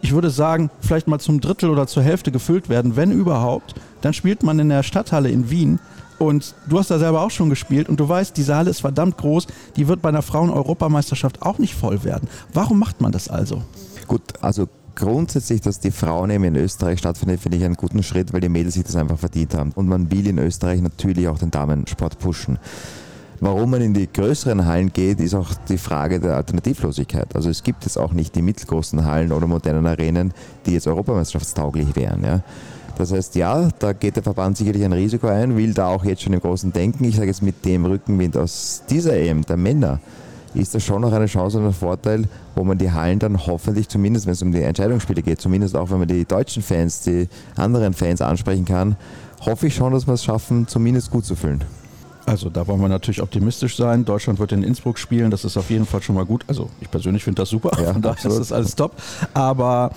ich 0.01 0.13
würde 0.13 0.31
sagen, 0.31 0.71
vielleicht 0.81 1.09
mal 1.09 1.19
zum 1.19 1.41
Drittel 1.41 1.71
oder 1.71 1.87
zur 1.87 2.03
Hälfte 2.03 2.31
gefüllt 2.31 2.69
werden, 2.69 2.97
wenn 2.97 3.11
überhaupt. 3.11 3.75
Dann 4.01 4.15
spielt 4.15 4.43
man 4.43 4.59
in 4.59 4.69
der 4.69 4.83
Stadthalle 4.83 5.29
in 5.29 5.51
Wien 5.51 5.79
und 6.21 6.55
du 6.69 6.79
hast 6.79 6.91
da 6.91 6.99
selber 6.99 7.23
auch 7.23 7.31
schon 7.31 7.49
gespielt 7.49 7.89
und 7.89 7.99
du 7.99 8.09
weißt, 8.09 8.37
die 8.37 8.43
Saale 8.43 8.71
ist 8.71 8.81
verdammt 8.81 9.17
groß, 9.17 9.47
die 9.77 9.89
wird 9.89 10.03
bei 10.03 10.11
einer 10.11 10.23
Frauen-Europameisterschaft 10.23 11.41
auch 11.43 11.59
nicht 11.59 11.75
voll 11.75 12.05
werden. 12.05 12.29
Warum 12.53 12.79
macht 12.79 13.01
man 13.01 13.11
das 13.11 13.29
also? 13.29 13.63
Gut, 14.07 14.23
also 14.43 14.69
grundsätzlich, 14.95 15.63
dass 15.63 15.81
die 15.81 15.91
Frauen 15.91 16.31
eben 16.31 16.45
in 16.45 16.57
Österreich 16.57 16.99
stattfindet, 16.99 17.41
finde 17.41 17.57
ich 17.57 17.65
einen 17.65 17.75
guten 17.75 18.03
Schritt, 18.03 18.35
weil 18.35 18.43
die 18.43 18.51
Mädels 18.51 18.75
sich 18.75 18.85
das 18.85 18.97
einfach 18.97 19.19
verdient 19.19 19.55
haben. 19.55 19.73
Und 19.75 19.89
man 19.89 20.11
will 20.11 20.27
in 20.27 20.39
Österreich 20.39 20.83
natürlich 20.83 21.27
auch 21.27 21.39
den 21.39 21.51
Damensport 21.51 22.19
pushen. 22.19 22.59
Warum 23.43 23.71
man 23.71 23.81
in 23.81 23.95
die 23.95 24.07
größeren 24.13 24.67
Hallen 24.67 24.93
geht, 24.93 25.19
ist 25.21 25.35
auch 25.35 25.55
die 25.71 25.79
Frage 25.79 26.21
der 26.21 26.37
Alternativlosigkeit. 26.37 27.35
Also 27.35 27.49
es 27.49 27.63
gibt 27.63 27.85
jetzt 27.85 27.97
auch 27.97 28.13
nicht 28.13 28.35
die 28.35 28.43
mittelgroßen 28.43 29.07
Hallen 29.07 29.33
oder 29.33 29.47
modernen 29.47 29.87
Arenen, 29.87 30.35
die 30.67 30.73
jetzt 30.73 30.87
europameisterschaftstauglich 30.87 31.97
wären. 31.97 32.23
Ja. 32.23 32.43
Das 32.97 33.13
heißt, 33.13 33.35
ja, 33.37 33.69
da 33.79 33.93
geht 33.93 34.17
der 34.17 34.23
Verband 34.23 34.57
sicherlich 34.57 34.85
ein 34.85 34.93
Risiko 34.93 35.29
ein, 35.29 35.57
will 35.57 35.73
da 35.73 35.89
auch 35.89 36.05
jetzt 36.05 36.23
schon 36.23 36.33
im 36.33 36.41
Großen 36.41 36.73
denken. 36.73 37.05
Ich 37.05 37.17
sage 37.17 37.29
jetzt 37.29 37.43
mit 37.43 37.65
dem 37.65 37.85
Rückenwind 37.85 38.37
aus 38.37 38.83
dieser 38.89 39.17
EM, 39.17 39.45
der 39.47 39.57
Männer, 39.57 40.01
ist 40.55 40.75
das 40.75 40.83
schon 40.83 41.03
noch 41.03 41.13
eine 41.13 41.27
Chance 41.27 41.59
und 41.59 41.67
ein 41.67 41.73
Vorteil, 41.73 42.25
wo 42.55 42.65
man 42.65 42.77
die 42.77 42.91
Hallen 42.91 43.19
dann 43.19 43.47
hoffentlich, 43.47 43.89
zumindest 43.89 44.27
wenn 44.27 44.33
es 44.33 44.43
um 44.43 44.53
die 44.53 44.63
Entscheidungsspiele 44.63 45.23
geht, 45.23 45.41
zumindest 45.41 45.77
auch 45.77 45.91
wenn 45.91 45.99
man 45.99 46.09
die 46.09 46.25
deutschen 46.25 46.63
Fans, 46.63 47.03
die 47.03 47.29
anderen 47.57 47.95
Fans 47.95 48.21
ansprechen 48.21 48.65
kann, 48.65 48.97
hoffe 49.47 49.69
ich 49.69 49.75
schon, 49.75 49.93
dass 49.93 50.07
wir 50.07 50.15
es 50.15 50.25
schaffen, 50.25 50.67
zumindest 50.67 51.11
gut 51.11 51.25
zu 51.25 51.37
füllen. 51.37 51.63
Also 52.27 52.51
da 52.51 52.67
wollen 52.67 52.81
wir 52.81 52.89
natürlich 52.89 53.23
optimistisch 53.23 53.77
sein. 53.77 54.05
Deutschland 54.05 54.39
wird 54.39 54.53
in 54.53 54.63
Innsbruck 54.63 54.99
spielen, 54.99 55.31
das 55.31 55.45
ist 55.45 55.57
auf 55.57 55.71
jeden 55.71 55.87
Fall 55.87 56.03
schon 56.03 56.15
mal 56.15 56.27
gut. 56.27 56.45
Also 56.49 56.69
ich 56.81 56.91
persönlich 56.91 57.25
finde 57.25 57.43
das 57.43 57.49
super, 57.49 57.71
ja, 57.81 57.93
von 57.93 58.03
daher 58.03 58.25
ist 58.25 58.39
das 58.39 58.53
alles 58.53 58.77
top. 58.77 58.93
Aber 59.35 59.91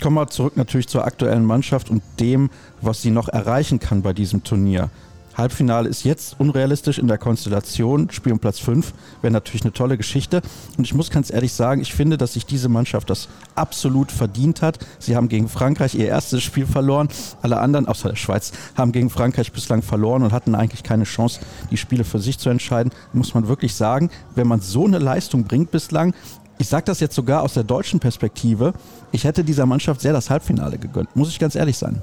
Kommen 0.00 0.16
wir 0.16 0.28
zurück 0.28 0.56
natürlich 0.56 0.88
zur 0.88 1.04
aktuellen 1.04 1.44
Mannschaft 1.44 1.90
und 1.90 2.02
dem, 2.18 2.48
was 2.80 3.02
sie 3.02 3.10
noch 3.10 3.28
erreichen 3.28 3.80
kann 3.80 4.00
bei 4.00 4.14
diesem 4.14 4.42
Turnier. 4.42 4.88
Halbfinale 5.36 5.88
ist 5.88 6.04
jetzt 6.04 6.36
unrealistisch 6.38 6.98
in 6.98 7.06
der 7.06 7.18
Konstellation. 7.18 8.10
Spiel 8.10 8.32
um 8.32 8.38
Platz 8.38 8.58
5 8.58 8.92
wäre 9.22 9.32
natürlich 9.32 9.62
eine 9.62 9.72
tolle 9.72 9.96
Geschichte. 9.96 10.42
Und 10.76 10.84
ich 10.84 10.94
muss 10.94 11.10
ganz 11.10 11.30
ehrlich 11.30 11.52
sagen, 11.52 11.80
ich 11.80 11.94
finde, 11.94 12.16
dass 12.16 12.32
sich 12.32 12.46
diese 12.46 12.68
Mannschaft 12.68 13.10
das 13.10 13.28
absolut 13.54 14.10
verdient 14.10 14.62
hat. 14.62 14.78
Sie 14.98 15.16
haben 15.16 15.28
gegen 15.28 15.48
Frankreich 15.48 15.94
ihr 15.94 16.08
erstes 16.08 16.42
Spiel 16.42 16.66
verloren. 16.66 17.08
Alle 17.42 17.60
anderen, 17.60 17.86
außer 17.86 18.08
der 18.08 18.16
Schweiz, 18.16 18.52
haben 18.76 18.92
gegen 18.92 19.10
Frankreich 19.10 19.52
bislang 19.52 19.82
verloren 19.82 20.22
und 20.22 20.32
hatten 20.32 20.54
eigentlich 20.54 20.82
keine 20.82 21.04
Chance, 21.04 21.40
die 21.70 21.76
Spiele 21.76 22.04
für 22.04 22.18
sich 22.18 22.38
zu 22.38 22.50
entscheiden. 22.50 22.92
Muss 23.12 23.34
man 23.34 23.48
wirklich 23.48 23.74
sagen, 23.74 24.10
wenn 24.34 24.48
man 24.48 24.60
so 24.60 24.86
eine 24.86 24.98
Leistung 24.98 25.44
bringt 25.44 25.70
bislang, 25.70 26.14
ich 26.60 26.68
sage 26.68 26.84
das 26.84 27.00
jetzt 27.00 27.14
sogar 27.14 27.42
aus 27.42 27.54
der 27.54 27.64
deutschen 27.64 28.00
Perspektive, 28.00 28.74
ich 29.12 29.24
hätte 29.24 29.42
dieser 29.44 29.64
Mannschaft 29.64 30.02
sehr 30.02 30.12
das 30.12 30.28
Halbfinale 30.28 30.76
gegönnt, 30.76 31.16
muss 31.16 31.30
ich 31.30 31.38
ganz 31.38 31.54
ehrlich 31.54 31.78
sein. 31.78 32.02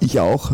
Ich 0.00 0.18
auch. 0.18 0.52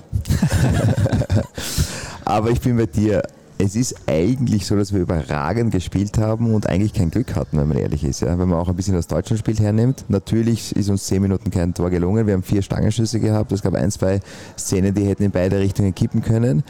Aber 2.24 2.50
ich 2.50 2.60
bin 2.60 2.76
bei 2.76 2.86
dir. 2.86 3.22
es 3.58 3.76
ist 3.76 3.94
eigentlich 4.06 4.66
so, 4.66 4.74
dass 4.74 4.92
wir 4.92 5.00
überragend 5.00 5.70
gespielt 5.70 6.18
haben 6.18 6.52
und 6.54 6.66
eigentlich 6.66 6.92
kein 6.92 7.10
Glück 7.10 7.36
hatten, 7.36 7.56
wenn 7.56 7.68
man 7.68 7.78
ehrlich 7.78 8.02
ist. 8.02 8.20
Ja? 8.20 8.36
Wenn 8.36 8.48
man 8.48 8.58
auch 8.58 8.68
ein 8.68 8.74
bisschen 8.74 8.94
das 8.94 9.06
deutsche 9.06 9.36
Spiel 9.36 9.58
hernimmt. 9.58 10.06
Natürlich 10.08 10.74
ist 10.74 10.88
uns 10.88 11.04
zehn 11.04 11.22
Minuten 11.22 11.52
kein 11.52 11.72
Tor 11.72 11.90
gelungen. 11.90 12.26
Wir 12.26 12.34
haben 12.34 12.42
vier 12.42 12.62
Stangenschüsse 12.62 13.20
gehabt. 13.20 13.52
Es 13.52 13.62
gab 13.62 13.74
ein, 13.74 13.92
zwei 13.92 14.20
Szenen, 14.58 14.92
die 14.92 15.04
hätten 15.04 15.22
in 15.22 15.30
beide 15.30 15.60
Richtungen 15.60 15.94
kippen 15.94 16.22
können. 16.22 16.64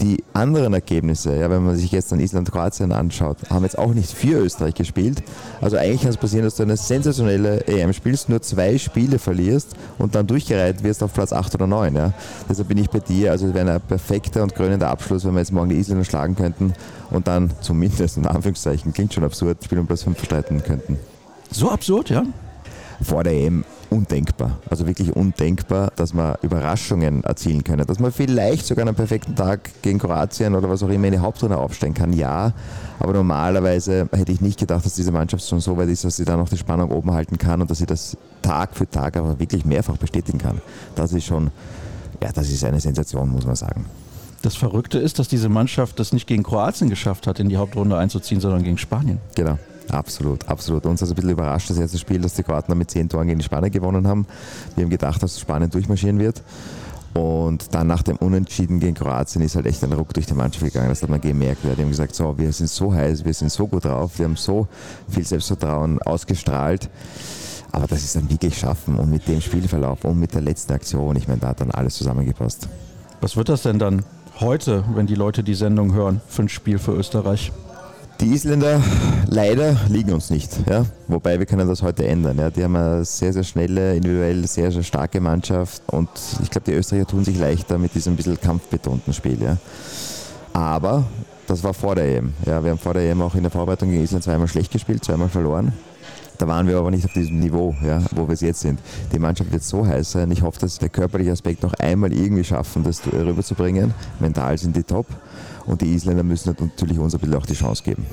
Die 0.00 0.24
anderen 0.32 0.74
Ergebnisse, 0.74 1.36
ja, 1.36 1.48
wenn 1.50 1.64
man 1.64 1.76
sich 1.76 1.92
jetzt 1.92 2.10
dann 2.10 2.18
Island-Kroatien 2.18 2.90
anschaut, 2.92 3.36
haben 3.50 3.62
jetzt 3.62 3.78
auch 3.78 3.94
nicht 3.94 4.10
für 4.10 4.40
Österreich 4.40 4.74
gespielt. 4.74 5.22
Also 5.60 5.76
eigentlich 5.76 6.02
kann 6.02 6.10
es 6.10 6.16
passieren, 6.16 6.44
dass 6.44 6.56
du 6.56 6.64
eine 6.64 6.76
sensationelle 6.76 7.66
EM 7.66 7.92
spielst, 7.92 8.28
nur 8.28 8.42
zwei 8.42 8.78
Spiele 8.78 9.18
verlierst 9.18 9.76
und 9.98 10.14
dann 10.14 10.26
durchgereiht 10.26 10.82
wirst 10.82 11.02
auf 11.02 11.12
Platz 11.12 11.32
8 11.32 11.54
oder 11.54 11.66
9. 11.66 11.94
Ja. 11.94 12.12
Deshalb 12.48 12.68
bin 12.68 12.78
ich 12.78 12.90
bei 12.90 12.98
dir. 12.98 13.30
Also 13.30 13.46
es 13.46 13.54
wäre 13.54 13.70
ein 13.70 13.80
perfekter 13.80 14.42
und 14.42 14.54
krönender 14.54 14.88
Abschluss, 14.88 15.24
wenn 15.24 15.34
wir 15.34 15.40
jetzt 15.40 15.52
morgen 15.52 15.68
die 15.68 15.76
Isländer 15.76 16.04
schlagen 16.04 16.34
könnten 16.34 16.72
und 17.10 17.28
dann 17.28 17.50
zumindest 17.60 18.16
in 18.16 18.26
Anführungszeichen, 18.26 18.92
klingt 18.92 19.14
schon 19.14 19.24
absurd, 19.24 19.62
Spiel 19.62 19.78
um 19.78 19.86
Platz 19.86 20.02
5 20.02 20.18
bestreiten 20.18 20.62
könnten. 20.62 20.98
So 21.50 21.70
absurd, 21.70 22.10
ja? 22.10 22.24
Vor 23.02 23.24
der 23.24 23.34
EM 23.34 23.64
undenkbar. 23.92 24.58
Also 24.70 24.86
wirklich 24.86 25.14
undenkbar, 25.14 25.92
dass 25.96 26.14
man 26.14 26.36
Überraschungen 26.42 27.22
erzielen 27.24 27.62
können. 27.62 27.86
Dass 27.86 27.98
man 27.98 28.10
vielleicht 28.10 28.66
sogar 28.66 28.86
einen 28.86 28.96
perfekten 28.96 29.36
Tag 29.36 29.70
gegen 29.82 29.98
Kroatien 29.98 30.54
oder 30.54 30.68
was 30.68 30.82
auch 30.82 30.88
immer 30.88 31.06
in 31.06 31.12
die 31.12 31.18
Hauptrunde 31.18 31.58
aufstellen 31.58 31.94
kann, 31.94 32.12
ja. 32.12 32.52
Aber 32.98 33.12
normalerweise 33.12 34.08
hätte 34.12 34.32
ich 34.32 34.40
nicht 34.40 34.58
gedacht, 34.58 34.84
dass 34.84 34.94
diese 34.94 35.12
Mannschaft 35.12 35.46
schon 35.46 35.60
so 35.60 35.76
weit 35.76 35.88
ist, 35.88 36.04
dass 36.04 36.16
sie 36.16 36.24
da 36.24 36.36
noch 36.36 36.48
die 36.48 36.56
Spannung 36.56 36.90
oben 36.90 37.12
halten 37.12 37.36
kann 37.36 37.60
und 37.60 37.70
dass 37.70 37.78
sie 37.78 37.86
das 37.86 38.16
Tag 38.40 38.74
für 38.74 38.88
Tag 38.88 39.16
aber 39.16 39.38
wirklich 39.38 39.64
mehrfach 39.64 39.98
bestätigen 39.98 40.38
kann. 40.38 40.60
Das 40.94 41.12
ist 41.12 41.24
schon, 41.24 41.50
ja, 42.22 42.32
das 42.32 42.48
ist 42.48 42.64
eine 42.64 42.80
Sensation, 42.80 43.28
muss 43.28 43.46
man 43.46 43.56
sagen. 43.56 43.86
Das 44.40 44.56
Verrückte 44.56 44.98
ist, 44.98 45.18
dass 45.18 45.28
diese 45.28 45.48
Mannschaft 45.48 46.00
das 46.00 46.12
nicht 46.12 46.26
gegen 46.26 46.42
Kroatien 46.42 46.90
geschafft 46.90 47.26
hat, 47.26 47.38
in 47.38 47.48
die 47.48 47.58
Hauptrunde 47.58 47.96
einzuziehen, 47.96 48.40
sondern 48.40 48.64
gegen 48.64 48.78
Spanien. 48.78 49.18
Genau. 49.36 49.58
Absolut, 49.92 50.48
absolut. 50.48 50.86
Uns 50.86 51.02
hat 51.02 51.06
es 51.06 51.12
ein 51.12 51.16
bisschen 51.16 51.30
überrascht, 51.30 51.68
das 51.68 51.78
erste 51.78 51.98
Spiel, 51.98 52.20
dass 52.20 52.32
die 52.32 52.42
Kroaten 52.42 52.76
mit 52.76 52.90
zehn 52.90 53.10
Toren 53.10 53.26
gegen 53.26 53.38
die 53.38 53.44
Spanier 53.44 53.68
gewonnen 53.68 54.08
haben. 54.08 54.26
Wir 54.74 54.84
haben 54.84 54.90
gedacht, 54.90 55.22
dass 55.22 55.38
Spanien 55.38 55.70
durchmarschieren 55.70 56.18
wird. 56.18 56.42
Und 57.12 57.74
dann 57.74 57.88
nach 57.88 58.02
dem 58.02 58.16
Unentschieden 58.16 58.80
gegen 58.80 58.94
Kroatien 58.94 59.42
ist 59.42 59.54
halt 59.54 59.66
echt 59.66 59.84
ein 59.84 59.92
Ruck 59.92 60.14
durch 60.14 60.24
die 60.24 60.32
Mannschaft 60.32 60.64
gegangen. 60.64 60.88
Das 60.88 61.02
hat 61.02 61.10
man 61.10 61.20
gemerkt. 61.20 61.62
Wir 61.62 61.72
haben 61.72 61.90
gesagt, 61.90 62.14
so, 62.14 62.38
wir 62.38 62.50
sind 62.52 62.70
so 62.70 62.94
heiß, 62.94 63.26
wir 63.26 63.34
sind 63.34 63.52
so 63.52 63.66
gut 63.66 63.84
drauf, 63.84 64.18
wir 64.18 64.24
haben 64.24 64.36
so 64.36 64.66
viel 65.10 65.26
Selbstvertrauen 65.26 66.00
ausgestrahlt. 66.00 66.88
Aber 67.70 67.86
das 67.86 68.02
ist 68.02 68.16
dann 68.16 68.30
wirklich 68.30 68.58
schaffen 68.58 68.96
und 68.96 69.10
mit 69.10 69.28
dem 69.28 69.42
Spielverlauf 69.42 70.06
und 70.06 70.18
mit 70.18 70.32
der 70.32 70.40
letzten 70.40 70.72
Aktion, 70.72 71.16
ich 71.16 71.28
meine, 71.28 71.40
da 71.40 71.48
hat 71.48 71.60
dann 71.60 71.70
alles 71.70 71.96
zusammengepasst. 71.96 72.66
Was 73.20 73.36
wird 73.36 73.50
das 73.50 73.62
denn 73.62 73.78
dann 73.78 74.04
heute, 74.40 74.84
wenn 74.94 75.06
die 75.06 75.14
Leute 75.14 75.42
die 75.42 75.54
Sendung 75.54 75.92
hören, 75.92 76.22
für 76.28 76.42
ein 76.42 76.48
Spiel 76.48 76.78
für 76.78 76.92
Österreich? 76.92 77.52
Die 78.20 78.32
Isländer 78.32 78.80
leider 79.26 79.76
liegen 79.88 80.12
uns 80.12 80.30
nicht. 80.30 80.50
Ja? 80.68 80.84
Wobei 81.08 81.38
wir 81.38 81.46
können 81.46 81.68
das 81.68 81.82
heute 81.82 82.06
ändern. 82.06 82.38
Ja? 82.38 82.50
Die 82.50 82.62
haben 82.62 82.76
eine 82.76 83.04
sehr, 83.04 83.32
sehr 83.32 83.42
schnelle, 83.42 83.96
individuell 83.96 84.46
sehr, 84.46 84.70
sehr 84.70 84.82
starke 84.82 85.20
Mannschaft 85.20 85.82
und 85.90 86.08
ich 86.42 86.50
glaube, 86.50 86.70
die 86.70 86.76
Österreicher 86.76 87.06
tun 87.06 87.24
sich 87.24 87.38
leichter 87.38 87.78
mit 87.78 87.94
diesem 87.94 88.16
bisschen 88.16 88.40
kampfbetonten 88.40 89.12
Spiel. 89.12 89.42
Ja? 89.42 89.56
Aber 90.52 91.04
das 91.46 91.64
war 91.64 91.74
vor 91.74 91.94
der 91.94 92.18
EM. 92.18 92.32
Ja? 92.46 92.62
Wir 92.62 92.70
haben 92.70 92.78
vor 92.78 92.94
der 92.94 93.10
EM 93.10 93.22
auch 93.22 93.34
in 93.34 93.42
der 93.42 93.50
Vorbereitung 93.50 93.90
gegen 93.90 94.02
Island 94.02 94.22
zweimal 94.24 94.48
schlecht 94.48 94.72
gespielt, 94.72 95.04
zweimal 95.04 95.28
verloren. 95.28 95.72
Da 96.38 96.48
waren 96.48 96.66
wir 96.66 96.76
aber 96.76 96.90
nicht 96.90 97.04
auf 97.04 97.12
diesem 97.12 97.38
Niveau, 97.38 97.72
ja, 97.86 98.02
wo 98.10 98.26
wir 98.26 98.34
es 98.34 98.40
jetzt 98.40 98.62
sind. 98.62 98.80
Die 99.12 99.20
Mannschaft 99.20 99.52
wird 99.52 99.62
so 99.62 99.86
heiß 99.86 100.10
sein. 100.10 100.28
Ich 100.32 100.42
hoffe, 100.42 100.58
dass 100.58 100.78
der 100.78 100.88
körperliche 100.88 101.30
Aspekt 101.30 101.62
noch 101.62 101.74
einmal 101.74 102.12
irgendwie 102.12 102.42
schaffen, 102.42 102.82
das 102.82 103.00
rüberzubringen. 103.06 103.94
Mental 104.18 104.58
sind 104.58 104.74
die 104.74 104.82
top. 104.82 105.06
Und 105.66 105.80
die 105.80 105.94
Isländer 105.94 106.22
müssen 106.22 106.54
natürlich 106.58 106.98
uns 106.98 107.14
ein 107.14 107.20
bisschen 107.20 107.36
auch 107.36 107.46
die 107.46 107.54
Chance 107.54 107.82
geben. 107.82 108.06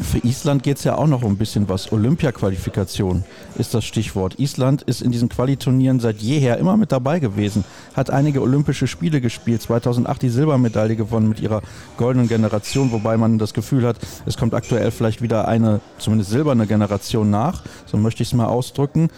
Für 0.00 0.18
Island 0.18 0.64
geht 0.64 0.78
es 0.78 0.84
ja 0.84 0.96
auch 0.96 1.06
noch 1.06 1.22
um 1.22 1.32
ein 1.32 1.36
bisschen 1.36 1.68
was. 1.68 1.92
Olympia-Qualifikation 1.92 3.22
ist 3.56 3.74
das 3.74 3.84
Stichwort. 3.84 4.40
Island 4.40 4.82
ist 4.82 5.02
in 5.02 5.12
diesen 5.12 5.28
Qualiturnieren 5.28 6.00
seit 6.00 6.16
jeher 6.16 6.58
immer 6.58 6.76
mit 6.76 6.90
dabei 6.90 7.20
gewesen, 7.20 7.64
hat 7.94 8.10
einige 8.10 8.42
Olympische 8.42 8.88
Spiele 8.88 9.20
gespielt, 9.20 9.62
2008 9.62 10.22
die 10.22 10.30
Silbermedaille 10.30 10.96
gewonnen 10.96 11.28
mit 11.28 11.38
ihrer 11.38 11.62
goldenen 11.96 12.26
Generation, 12.26 12.90
wobei 12.90 13.16
man 13.16 13.38
das 13.38 13.54
Gefühl 13.54 13.86
hat, 13.86 13.98
es 14.26 14.36
kommt 14.36 14.54
aktuell 14.54 14.90
vielleicht 14.90 15.22
wieder 15.22 15.46
eine, 15.46 15.80
zumindest 15.98 16.30
silberne 16.30 16.66
Generation 16.66 17.30
nach, 17.30 17.62
so 17.86 17.96
möchte 17.96 18.24
ich 18.24 18.30
es 18.30 18.34
mal 18.34 18.46
ausdrücken. 18.46 19.10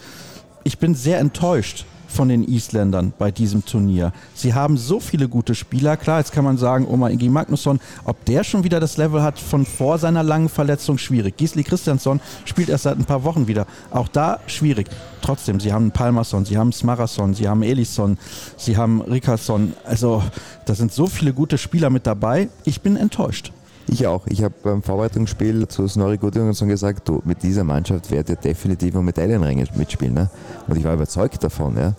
Ich 0.63 0.77
bin 0.77 0.93
sehr 0.93 1.17
enttäuscht 1.19 1.85
von 2.07 2.29
den 2.29 2.43
Isländern 2.43 3.13
bei 3.17 3.31
diesem 3.31 3.65
Turnier. 3.65 4.13
Sie 4.33 4.53
haben 4.53 4.77
so 4.77 4.99
viele 4.99 5.27
gute 5.27 5.55
Spieler. 5.55 5.97
Klar, 5.97 6.19
jetzt 6.19 6.31
kann 6.31 6.43
man 6.43 6.57
sagen, 6.57 6.87
Oma 6.87 7.09
Ingi 7.09 7.29
Magnusson, 7.29 7.79
ob 8.05 8.23
der 8.25 8.43
schon 8.43 8.63
wieder 8.63 8.79
das 8.79 8.97
Level 8.97 9.21
hat 9.21 9.39
von 9.39 9.65
vor 9.65 9.97
seiner 9.97 10.23
langen 10.23 10.49
Verletzung, 10.49 10.97
schwierig. 10.97 11.37
Gisli 11.37 11.63
Christiansson 11.63 12.19
spielt 12.45 12.69
erst 12.69 12.83
seit 12.83 12.97
ein 12.97 13.05
paar 13.05 13.23
Wochen 13.23 13.47
wieder. 13.47 13.67
Auch 13.91 14.07
da 14.07 14.39
schwierig. 14.47 14.87
Trotzdem, 15.21 15.59
sie 15.59 15.73
haben 15.73 15.91
Palmerson, 15.91 16.45
sie 16.45 16.57
haben 16.57 16.71
Smarason, 16.71 17.33
sie 17.33 17.47
haben 17.47 17.63
Elisson, 17.63 18.17
sie 18.55 18.77
haben 18.77 19.01
Rickerson. 19.01 19.73
Also, 19.83 20.23
da 20.65 20.75
sind 20.75 20.93
so 20.93 21.07
viele 21.07 21.33
gute 21.33 21.57
Spieler 21.57 21.89
mit 21.89 22.07
dabei. 22.07 22.49
Ich 22.63 22.81
bin 22.81 22.95
enttäuscht. 22.95 23.51
Ich 23.89 24.05
auch. 24.05 24.27
Ich 24.27 24.43
habe 24.43 24.53
beim 24.63 24.83
Vorbereitungsspiel 24.83 25.67
zu 25.69 25.87
Snorri 25.87 26.17
Gudjonsson 26.17 26.67
gesagt, 26.67 27.07
du, 27.07 27.21
mit 27.23 27.41
dieser 27.41 27.63
Mannschaft 27.63 28.11
werdet 28.11 28.29
ihr 28.29 28.35
definitiv 28.35 28.95
um 28.95 29.05
Medaillenränge 29.05 29.65
mitspielen. 29.75 30.13
Ne? 30.13 30.29
Und 30.67 30.77
ich 30.77 30.83
war 30.83 30.93
überzeugt 30.93 31.41
davon. 31.41 31.77
Ja? 31.77 31.93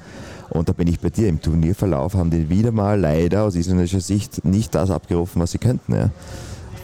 Und 0.51 0.69
da 0.69 0.75
bin 0.75 0.87
ich 0.87 1.01
bei 1.01 1.09
dir. 1.09 1.29
Im 1.29 1.41
Turnierverlauf 1.41 2.15
haben 2.15 2.31
die 2.31 2.51
wieder 2.51 2.73
mal 2.73 3.01
leider 3.01 3.45
aus 3.45 3.55
isländischer 3.55 4.01
Sicht 4.01 4.45
nicht 4.45 4.75
das 4.75 4.91
abgerufen, 4.91 5.41
was 5.41 5.53
sie 5.53 5.59
könnten. 5.59 5.95
Ja? 5.95 6.11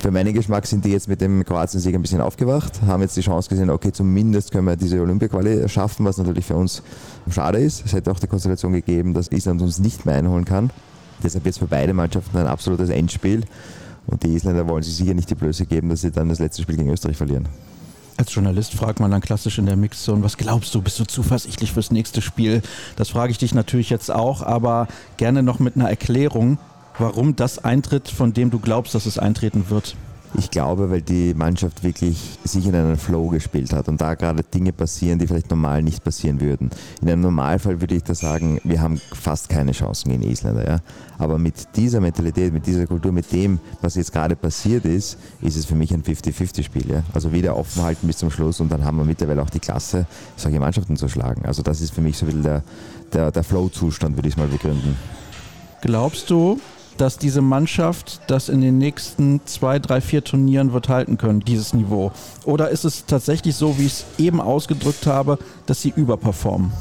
Für 0.01 0.11
meinen 0.11 0.33
Geschmack 0.33 0.67
sind 0.67 0.87
die 0.87 0.91
jetzt 0.91 1.09
mit 1.09 1.21
dem 1.21 1.45
Kroatien-Sieg 1.45 1.95
ein 1.95 2.03
bisschen 2.03 2.21
aufgewacht, 2.21 2.83
haben 2.87 3.03
jetzt 3.03 3.17
die 3.17 3.23
Chance 3.23 3.49
gesehen, 3.49 3.71
okay, 3.71 3.91
zumindest 3.91 4.53
können 4.53 4.67
wir 4.67 4.77
diese 4.77 5.01
Olympia-Quali 5.01 5.67
schaffen, 5.69 6.05
was 6.05 6.19
natürlich 6.19 6.45
für 6.45 6.57
uns 6.57 6.83
schade 7.31 7.59
ist. 7.59 7.87
Es 7.87 7.95
hätte 7.95 8.11
auch 8.11 8.19
die 8.19 8.27
Konstellation 8.27 8.73
gegeben, 8.73 9.15
dass 9.15 9.33
Island 9.33 9.63
uns 9.63 9.79
nicht 9.79 10.05
mehr 10.05 10.17
einholen 10.17 10.45
kann. 10.45 10.71
Deshalb 11.23 11.47
es 11.47 11.59
für 11.59 11.67
beide 11.67 11.95
Mannschaften 11.95 12.37
ein 12.37 12.47
absolutes 12.47 12.91
Endspiel. 12.91 13.45
Und 14.07 14.23
die 14.23 14.35
Isländer 14.35 14.69
wollen 14.69 14.83
sich 14.83 14.97
sicher 14.97 15.15
nicht 15.15 15.31
die 15.31 15.35
Blöße 15.35 15.67
geben, 15.67 15.89
dass 15.89 16.03
sie 16.03 16.11
dann 16.11 16.29
das 16.29 16.39
letzte 16.39 16.63
Spiel 16.63 16.77
gegen 16.77 16.91
Österreich 16.91 17.17
verlieren. 17.17 17.49
Als 18.17 18.33
Journalist 18.33 18.75
fragt 18.75 19.01
man 19.01 19.11
dann 19.11 19.21
klassisch 19.21 19.59
in 19.59 19.67
der 19.67 19.77
Mixzone, 19.77 20.23
was 20.23 20.37
glaubst 20.37 20.75
du, 20.75 20.83
bist 20.83 21.01
du 21.01 21.05
zuversichtlich 21.05 21.73
fürs 21.73 21.91
nächste 21.91 22.23
Spiel? 22.23 22.63
Das 22.97 23.09
frage 23.09 23.33
ich 23.33 23.39
dich 23.39 23.55
natürlich 23.55 23.91
jetzt 23.91 24.11
auch, 24.11 24.43
aber 24.43 24.87
gerne 25.17 25.43
noch 25.43 25.59
mit 25.59 25.75
einer 25.75 25.91
Erklärung, 25.91 26.59
warum 26.99 27.35
das 27.35 27.59
eintritt, 27.59 28.09
von 28.09 28.33
dem 28.33 28.51
du 28.51 28.61
glaubst, 28.61 28.95
dass 28.95 29.07
es 29.07 29.19
eintreten 29.19 29.69
wird. 29.69 29.97
Ich 30.37 30.51
glaube, 30.51 30.91
weil 30.91 31.01
die 31.01 31.33
Mannschaft 31.33 31.85
wirklich 31.85 32.39
sich 32.43 32.67
in 32.67 32.75
einen 32.75 32.97
Flow 32.97 33.29
gespielt 33.29 33.73
hat 33.73 33.87
und 33.89 34.01
da 34.01 34.15
gerade 34.15 34.43
Dinge 34.43 34.73
passieren, 34.73 35.21
die 35.21 35.29
vielleicht 35.29 35.49
normal 35.49 35.81
nicht 35.83 36.03
passieren 36.03 36.41
würden. 36.41 36.71
In 37.01 37.09
einem 37.09 37.23
Normalfall 37.23 37.81
würde 37.81 37.95
ich 37.95 38.03
da 38.03 38.17
sagen, 38.17 38.61
wir 38.65 38.81
haben 38.81 39.01
fast 39.13 39.49
keine 39.49 39.71
Chancen 39.71 40.11
gegen 40.11 40.25
Isländer. 40.25 40.67
Ja? 40.67 40.81
Aber 41.19 41.39
mit 41.39 41.55
dieser 41.77 42.01
Mentalität, 42.01 42.53
mit 42.53 42.67
dieser 42.67 42.87
Kultur, 42.87 43.13
mit 43.13 43.31
dem, 43.31 43.61
was 43.81 43.95
jetzt 43.95 44.13
gerade 44.13 44.35
passiert 44.35 44.85
ist, 44.85 45.19
ist 45.41 45.57
es 45.57 45.67
für 45.67 45.77
mich 45.77 45.95
ein 45.95 46.03
50-50-Spiel. 46.03 46.91
Ja? 46.91 47.05
Also 47.13 47.33
wieder 47.33 47.57
offen 47.57 47.83
halten 47.85 48.09
bis 48.09 48.17
zum 48.17 48.31
Schluss 48.31 48.59
und 48.59 48.73
dann 48.73 48.85
haben 48.85 48.97
wir 48.97 49.05
mittlerweile 49.05 49.41
auch 49.41 49.51
die 49.51 49.61
Klasse, 49.61 50.07
solche 50.37 50.59
Mannschaften 50.59 50.97
zu 50.97 51.09
schlagen. 51.09 51.47
Also 51.47 51.63
das 51.63 51.81
ist 51.81 51.95
für 51.95 52.01
mich 52.01 52.19
so 52.19 52.27
ein 52.27 52.33
bisschen 52.33 52.43
der, 52.43 52.65
der, 53.13 53.31
der 53.31 53.45
Flow-Zustand, 53.45 54.17
würde 54.17 54.29
ich 54.29 54.37
mal 54.37 54.49
begründen. 54.49 54.97
Glaubst 55.81 56.29
du, 56.31 56.59
dass 56.97 57.19
diese 57.19 57.43
Mannschaft 57.43 58.21
das 58.29 58.49
in 58.49 58.61
den 58.61 58.79
nächsten 58.79 59.41
zwei, 59.47 59.79
drei, 59.79 60.01
vier 60.01 60.25
Turnieren 60.25 60.73
wird 60.73 60.89
halten 60.89 61.19
können, 61.19 61.41
dieses 61.41 61.75
Niveau? 61.75 62.13
Oder 62.45 62.71
ist 62.71 62.85
es 62.85 63.07
tatsächlich 63.07 63.57
so, 63.57 63.79
wie 63.79 63.87
ich 63.87 63.93
es 63.93 64.05
eben 64.19 64.41
ausgedrückt 64.41 65.07
habe, 65.07 65.39
dass 65.67 65.83
sie 65.83 65.93
überperformen? 65.95 66.73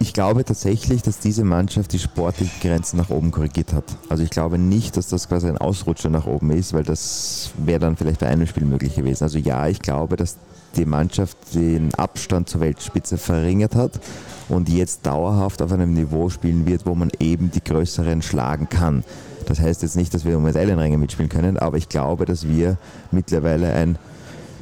Ich 0.00 0.12
glaube 0.12 0.44
tatsächlich, 0.44 1.02
dass 1.02 1.20
diese 1.20 1.44
Mannschaft 1.44 1.92
die 1.92 1.98
sportlichen 1.98 2.60
Grenzen 2.60 2.96
nach 2.96 3.10
oben 3.10 3.30
korrigiert 3.30 3.72
hat. 3.72 3.84
Also 4.08 4.22
ich 4.22 4.30
glaube 4.30 4.58
nicht, 4.58 4.96
dass 4.96 5.08
das 5.08 5.28
quasi 5.28 5.48
ein 5.48 5.56
Ausrutscher 5.56 6.10
nach 6.10 6.26
oben 6.26 6.50
ist, 6.50 6.72
weil 6.72 6.82
das 6.82 7.52
wäre 7.56 7.78
dann 7.78 7.96
vielleicht 7.96 8.20
bei 8.20 8.26
einem 8.26 8.46
Spiel 8.46 8.64
möglich 8.64 8.96
gewesen. 8.96 9.22
Also 9.22 9.38
ja, 9.38 9.66
ich 9.68 9.80
glaube, 9.80 10.16
dass 10.16 10.36
die 10.76 10.84
Mannschaft 10.84 11.36
den 11.54 11.94
Abstand 11.94 12.48
zur 12.48 12.60
Weltspitze 12.60 13.16
verringert 13.16 13.76
hat 13.76 14.00
und 14.48 14.68
jetzt 14.68 15.06
dauerhaft 15.06 15.62
auf 15.62 15.72
einem 15.72 15.94
Niveau 15.94 16.28
spielen 16.28 16.66
wird, 16.66 16.86
wo 16.86 16.94
man 16.94 17.10
eben 17.20 17.50
die 17.50 17.62
Größeren 17.62 18.22
schlagen 18.22 18.68
kann. 18.68 19.04
Das 19.46 19.60
heißt 19.60 19.82
jetzt 19.82 19.96
nicht, 19.96 20.14
dass 20.14 20.24
wir 20.24 20.36
um 20.36 20.44
Medaillenränge 20.44 20.98
mitspielen 20.98 21.28
können, 21.28 21.56
aber 21.56 21.76
ich 21.76 21.88
glaube, 21.88 22.24
dass 22.24 22.48
wir 22.48 22.78
mittlerweile 23.10 23.72
ein 23.72 23.98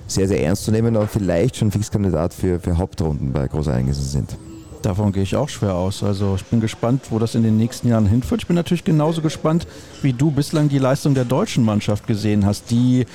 sehr, 0.07 0.29
sehr 0.29 0.43
ernstzunehmender 0.45 1.01
und 1.01 1.11
vielleicht 1.11 1.57
schon 1.57 1.71
Fixkandidat 1.71 2.35
für, 2.35 2.61
für 2.61 2.77
Hauptrunden 2.77 3.33
bei 3.33 3.47
Großereignissen 3.49 4.05
sind. 4.05 4.37
Davon 4.83 5.13
gehe 5.13 5.23
ich 5.23 5.37
auch 5.37 5.49
schwer 5.49 5.75
aus. 5.75 6.03
Also 6.03 6.35
ich 6.35 6.45
bin 6.45 6.61
gespannt, 6.61 7.05
wo 7.11 7.19
das 7.19 7.35
in 7.35 7.45
den 7.45 7.57
nächsten 7.57 7.89
Jahren 7.89 8.07
hinführt. 8.07 8.43
Ich 8.43 8.47
bin 8.49 8.57
natürlich 8.57 8.85
genauso 8.85 9.23
gespannt, 9.23 9.67
wie 10.03 10.13
du 10.13 10.31
bislang 10.31 10.69
die 10.69 10.79
Leistung 10.79 11.15
der 11.15 11.25
deutschen 11.25 11.65
Mannschaft 11.65 12.07
gesehen 12.07 12.45
hast, 12.45 12.71
die, 12.71 13.07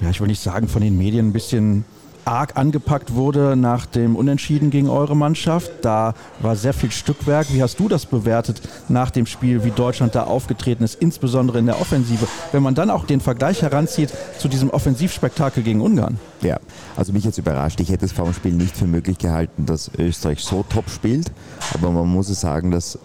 ja, 0.00 0.10
ich 0.10 0.20
will 0.20 0.28
nicht 0.28 0.42
sagen, 0.42 0.66
von 0.66 0.80
den 0.80 0.96
Medien 0.96 1.28
ein 1.28 1.32
bisschen 1.32 1.84
arg 2.24 2.56
angepackt 2.56 3.14
wurde 3.14 3.56
nach 3.56 3.86
dem 3.86 4.16
Unentschieden 4.16 4.70
gegen 4.70 4.88
eure 4.88 5.16
Mannschaft. 5.16 5.70
Da 5.82 6.14
war 6.40 6.56
sehr 6.56 6.72
viel 6.72 6.90
Stückwerk. 6.90 7.52
Wie 7.52 7.62
hast 7.62 7.78
du 7.78 7.88
das 7.88 8.06
bewertet 8.06 8.62
nach 8.88 9.10
dem 9.10 9.26
Spiel, 9.26 9.64
wie 9.64 9.70
Deutschland 9.70 10.14
da 10.14 10.24
aufgetreten 10.24 10.84
ist, 10.84 10.94
insbesondere 10.96 11.58
in 11.58 11.66
der 11.66 11.80
Offensive? 11.80 12.26
Wenn 12.52 12.62
man 12.62 12.74
dann 12.74 12.90
auch 12.90 13.06
den 13.06 13.20
Vergleich 13.20 13.62
heranzieht 13.62 14.12
zu 14.38 14.48
diesem 14.48 14.70
Offensivspektakel 14.70 15.62
gegen 15.62 15.80
Ungarn. 15.80 16.18
Ja, 16.42 16.58
also 16.96 17.12
mich 17.12 17.24
jetzt 17.24 17.38
überrascht. 17.38 17.80
Ich 17.80 17.90
hätte 17.90 18.04
es 18.04 18.12
vor 18.12 18.24
dem 18.24 18.34
Spiel 18.34 18.52
nicht 18.52 18.76
für 18.76 18.86
möglich 18.86 19.18
gehalten, 19.18 19.66
dass 19.66 19.90
Österreich 19.98 20.40
so 20.40 20.64
top 20.68 20.88
spielt. 20.90 21.30
Aber 21.74 21.90
man 21.90 22.08
muss 22.08 22.28
es 22.28 22.40
sagen, 22.40 22.70
dass 22.70 22.98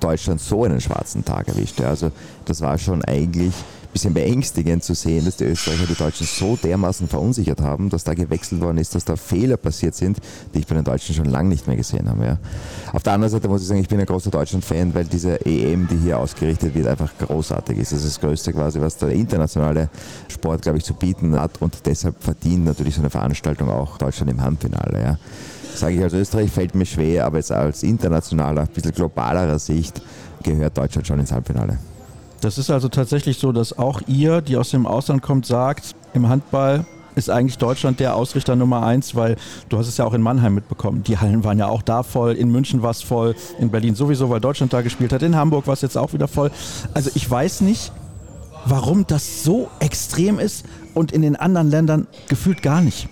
Deutschland 0.00 0.40
so 0.40 0.64
einen 0.64 0.80
schwarzen 0.80 1.24
Tag 1.24 1.48
erwischte. 1.48 1.86
Also 1.86 2.10
das 2.44 2.60
war 2.60 2.78
schon 2.78 3.04
eigentlich 3.04 3.52
bisschen 3.92 4.14
beängstigend 4.14 4.84
zu 4.84 4.94
sehen, 4.94 5.24
dass 5.24 5.36
die 5.36 5.44
Österreicher 5.44 5.86
die 5.86 5.94
Deutschen 5.94 6.26
so 6.26 6.56
dermaßen 6.56 7.08
verunsichert 7.08 7.60
haben, 7.60 7.88
dass 7.88 8.04
da 8.04 8.14
gewechselt 8.14 8.60
worden 8.60 8.78
ist, 8.78 8.94
dass 8.94 9.04
da 9.04 9.16
Fehler 9.16 9.56
passiert 9.56 9.94
sind, 9.94 10.18
die 10.54 10.60
ich 10.60 10.66
bei 10.66 10.74
den 10.74 10.84
Deutschen 10.84 11.14
schon 11.14 11.26
lange 11.26 11.48
nicht 11.48 11.66
mehr 11.66 11.76
gesehen 11.76 12.08
habe. 12.08 12.24
Ja. 12.24 12.38
Auf 12.92 13.02
der 13.02 13.14
anderen 13.14 13.30
Seite 13.30 13.48
muss 13.48 13.62
ich 13.62 13.68
sagen, 13.68 13.80
ich 13.80 13.88
bin 13.88 13.98
ein 14.00 14.06
großer 14.06 14.30
Deutschland-Fan, 14.30 14.94
weil 14.94 15.04
diese 15.04 15.44
EM, 15.44 15.88
die 15.88 15.96
hier 15.96 16.18
ausgerichtet 16.18 16.74
wird, 16.74 16.86
einfach 16.86 17.12
großartig 17.18 17.78
ist. 17.78 17.92
Das 17.92 18.04
ist 18.04 18.16
das 18.16 18.20
Größte 18.20 18.52
quasi, 18.52 18.80
was 18.80 18.96
der 18.96 19.10
internationale 19.10 19.88
Sport, 20.28 20.62
glaube 20.62 20.78
ich, 20.78 20.84
zu 20.84 20.94
bieten 20.94 21.38
hat 21.38 21.60
und 21.60 21.74
deshalb 21.86 22.22
verdient 22.22 22.64
natürlich 22.64 22.94
so 22.94 23.00
eine 23.00 23.10
Veranstaltung 23.10 23.70
auch 23.70 23.98
Deutschland 23.98 24.30
im 24.30 24.42
Handfinale. 24.42 25.02
Ja. 25.02 25.18
Sage 25.74 25.96
ich 25.96 26.02
als 26.02 26.12
Österreich, 26.12 26.50
fällt 26.50 26.74
mir 26.74 26.86
schwer, 26.86 27.26
aber 27.26 27.36
jetzt 27.36 27.52
als 27.52 27.82
internationaler, 27.82 28.62
ein 28.62 28.68
bisschen 28.68 28.92
globalerer 28.92 29.58
Sicht 29.58 30.02
gehört 30.42 30.76
Deutschland 30.76 31.06
schon 31.06 31.20
ins 31.20 31.32
Halbfinale. 31.32 31.78
Das 32.40 32.58
ist 32.58 32.70
also 32.70 32.88
tatsächlich 32.88 33.38
so, 33.38 33.52
dass 33.52 33.76
auch 33.76 34.02
ihr, 34.06 34.40
die 34.40 34.56
aus 34.56 34.70
dem 34.70 34.86
Ausland 34.86 35.22
kommt, 35.22 35.46
sagt, 35.46 35.94
im 36.14 36.28
Handball 36.28 36.84
ist 37.16 37.30
eigentlich 37.30 37.58
Deutschland 37.58 37.98
der 37.98 38.14
Ausrichter 38.14 38.54
Nummer 38.54 38.86
eins, 38.86 39.16
weil 39.16 39.36
du 39.68 39.76
hast 39.76 39.88
es 39.88 39.96
ja 39.96 40.04
auch 40.04 40.14
in 40.14 40.22
Mannheim 40.22 40.54
mitbekommen. 40.54 41.02
Die 41.02 41.18
Hallen 41.18 41.42
waren 41.42 41.58
ja 41.58 41.66
auch 41.66 41.82
da 41.82 42.04
voll, 42.04 42.34
in 42.34 42.50
München 42.50 42.80
war 42.82 42.92
es 42.92 43.02
voll, 43.02 43.34
in 43.58 43.70
Berlin 43.70 43.96
sowieso, 43.96 44.30
weil 44.30 44.40
Deutschland 44.40 44.72
da 44.72 44.82
gespielt 44.82 45.12
hat, 45.12 45.22
in 45.22 45.34
Hamburg 45.34 45.66
war 45.66 45.74
es 45.74 45.82
jetzt 45.82 45.98
auch 45.98 46.12
wieder 46.12 46.28
voll. 46.28 46.52
Also 46.94 47.10
ich 47.14 47.28
weiß 47.28 47.62
nicht, 47.62 47.92
warum 48.66 49.04
das 49.06 49.42
so 49.42 49.68
extrem 49.80 50.38
ist 50.38 50.64
und 50.94 51.10
in 51.10 51.22
den 51.22 51.34
anderen 51.34 51.70
Ländern 51.70 52.06
gefühlt 52.28 52.62
gar 52.62 52.80
nicht. 52.80 53.08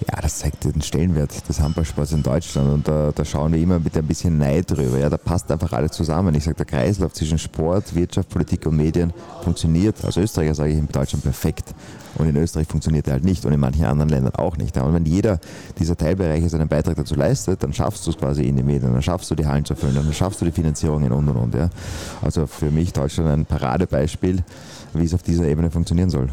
Ja, 0.00 0.20
das 0.20 0.38
zeigt 0.38 0.64
den 0.64 0.82
Stellenwert 0.82 1.48
des 1.48 1.60
Handballsports 1.60 2.12
in 2.12 2.22
Deutschland 2.22 2.72
und 2.72 2.88
da, 2.88 3.12
da, 3.14 3.24
schauen 3.24 3.52
wir 3.52 3.60
immer 3.60 3.78
mit 3.78 3.96
ein 3.96 4.06
bisschen 4.06 4.38
Neid 4.38 4.70
drüber. 4.70 4.98
Ja, 4.98 5.08
da 5.08 5.16
passt 5.16 5.50
einfach 5.52 5.72
alles 5.72 5.92
zusammen. 5.92 6.34
Ich 6.34 6.44
sage, 6.44 6.56
der 6.56 6.66
Kreislauf 6.66 7.12
zwischen 7.12 7.38
Sport, 7.38 7.94
Wirtschaft, 7.94 8.28
Politik 8.28 8.66
und 8.66 8.76
Medien 8.76 9.12
funktioniert. 9.42 10.04
Als 10.04 10.16
Österreicher 10.16 10.54
sage 10.54 10.72
ich 10.72 10.78
in 10.78 10.88
Deutschland 10.88 11.22
perfekt. 11.22 11.74
Und 12.16 12.28
in 12.28 12.36
Österreich 12.36 12.66
funktioniert 12.68 13.06
er 13.06 13.14
halt 13.14 13.24
nicht 13.24 13.44
und 13.44 13.52
in 13.52 13.60
manchen 13.60 13.84
anderen 13.84 14.08
Ländern 14.08 14.34
auch 14.34 14.56
nicht. 14.56 14.76
Und 14.76 14.94
wenn 14.94 15.04
jeder 15.04 15.38
dieser 15.78 15.96
Teilbereiche 15.96 16.48
seinen 16.48 16.68
Beitrag 16.68 16.96
dazu 16.96 17.14
leistet, 17.14 17.62
dann 17.62 17.72
schaffst 17.72 18.06
du 18.06 18.10
es 18.10 18.16
quasi 18.16 18.44
in 18.44 18.56
den 18.56 18.66
Medien, 18.66 18.92
dann 18.92 19.02
schaffst 19.02 19.30
du 19.30 19.34
die 19.34 19.46
Hallen 19.46 19.64
zu 19.64 19.74
füllen, 19.74 19.94
dann 19.94 20.12
schaffst 20.12 20.40
du 20.40 20.44
die 20.44 20.52
Finanzierungen 20.52 21.12
und 21.12 21.28
und 21.28 21.36
und. 21.36 21.54
Ja. 21.54 21.70
Also 22.22 22.46
für 22.46 22.70
mich 22.70 22.92
Deutschland 22.92 23.30
ein 23.30 23.46
Paradebeispiel, 23.46 24.44
wie 24.92 25.04
es 25.04 25.14
auf 25.14 25.22
dieser 25.22 25.46
Ebene 25.46 25.70
funktionieren 25.70 26.10
soll. 26.10 26.28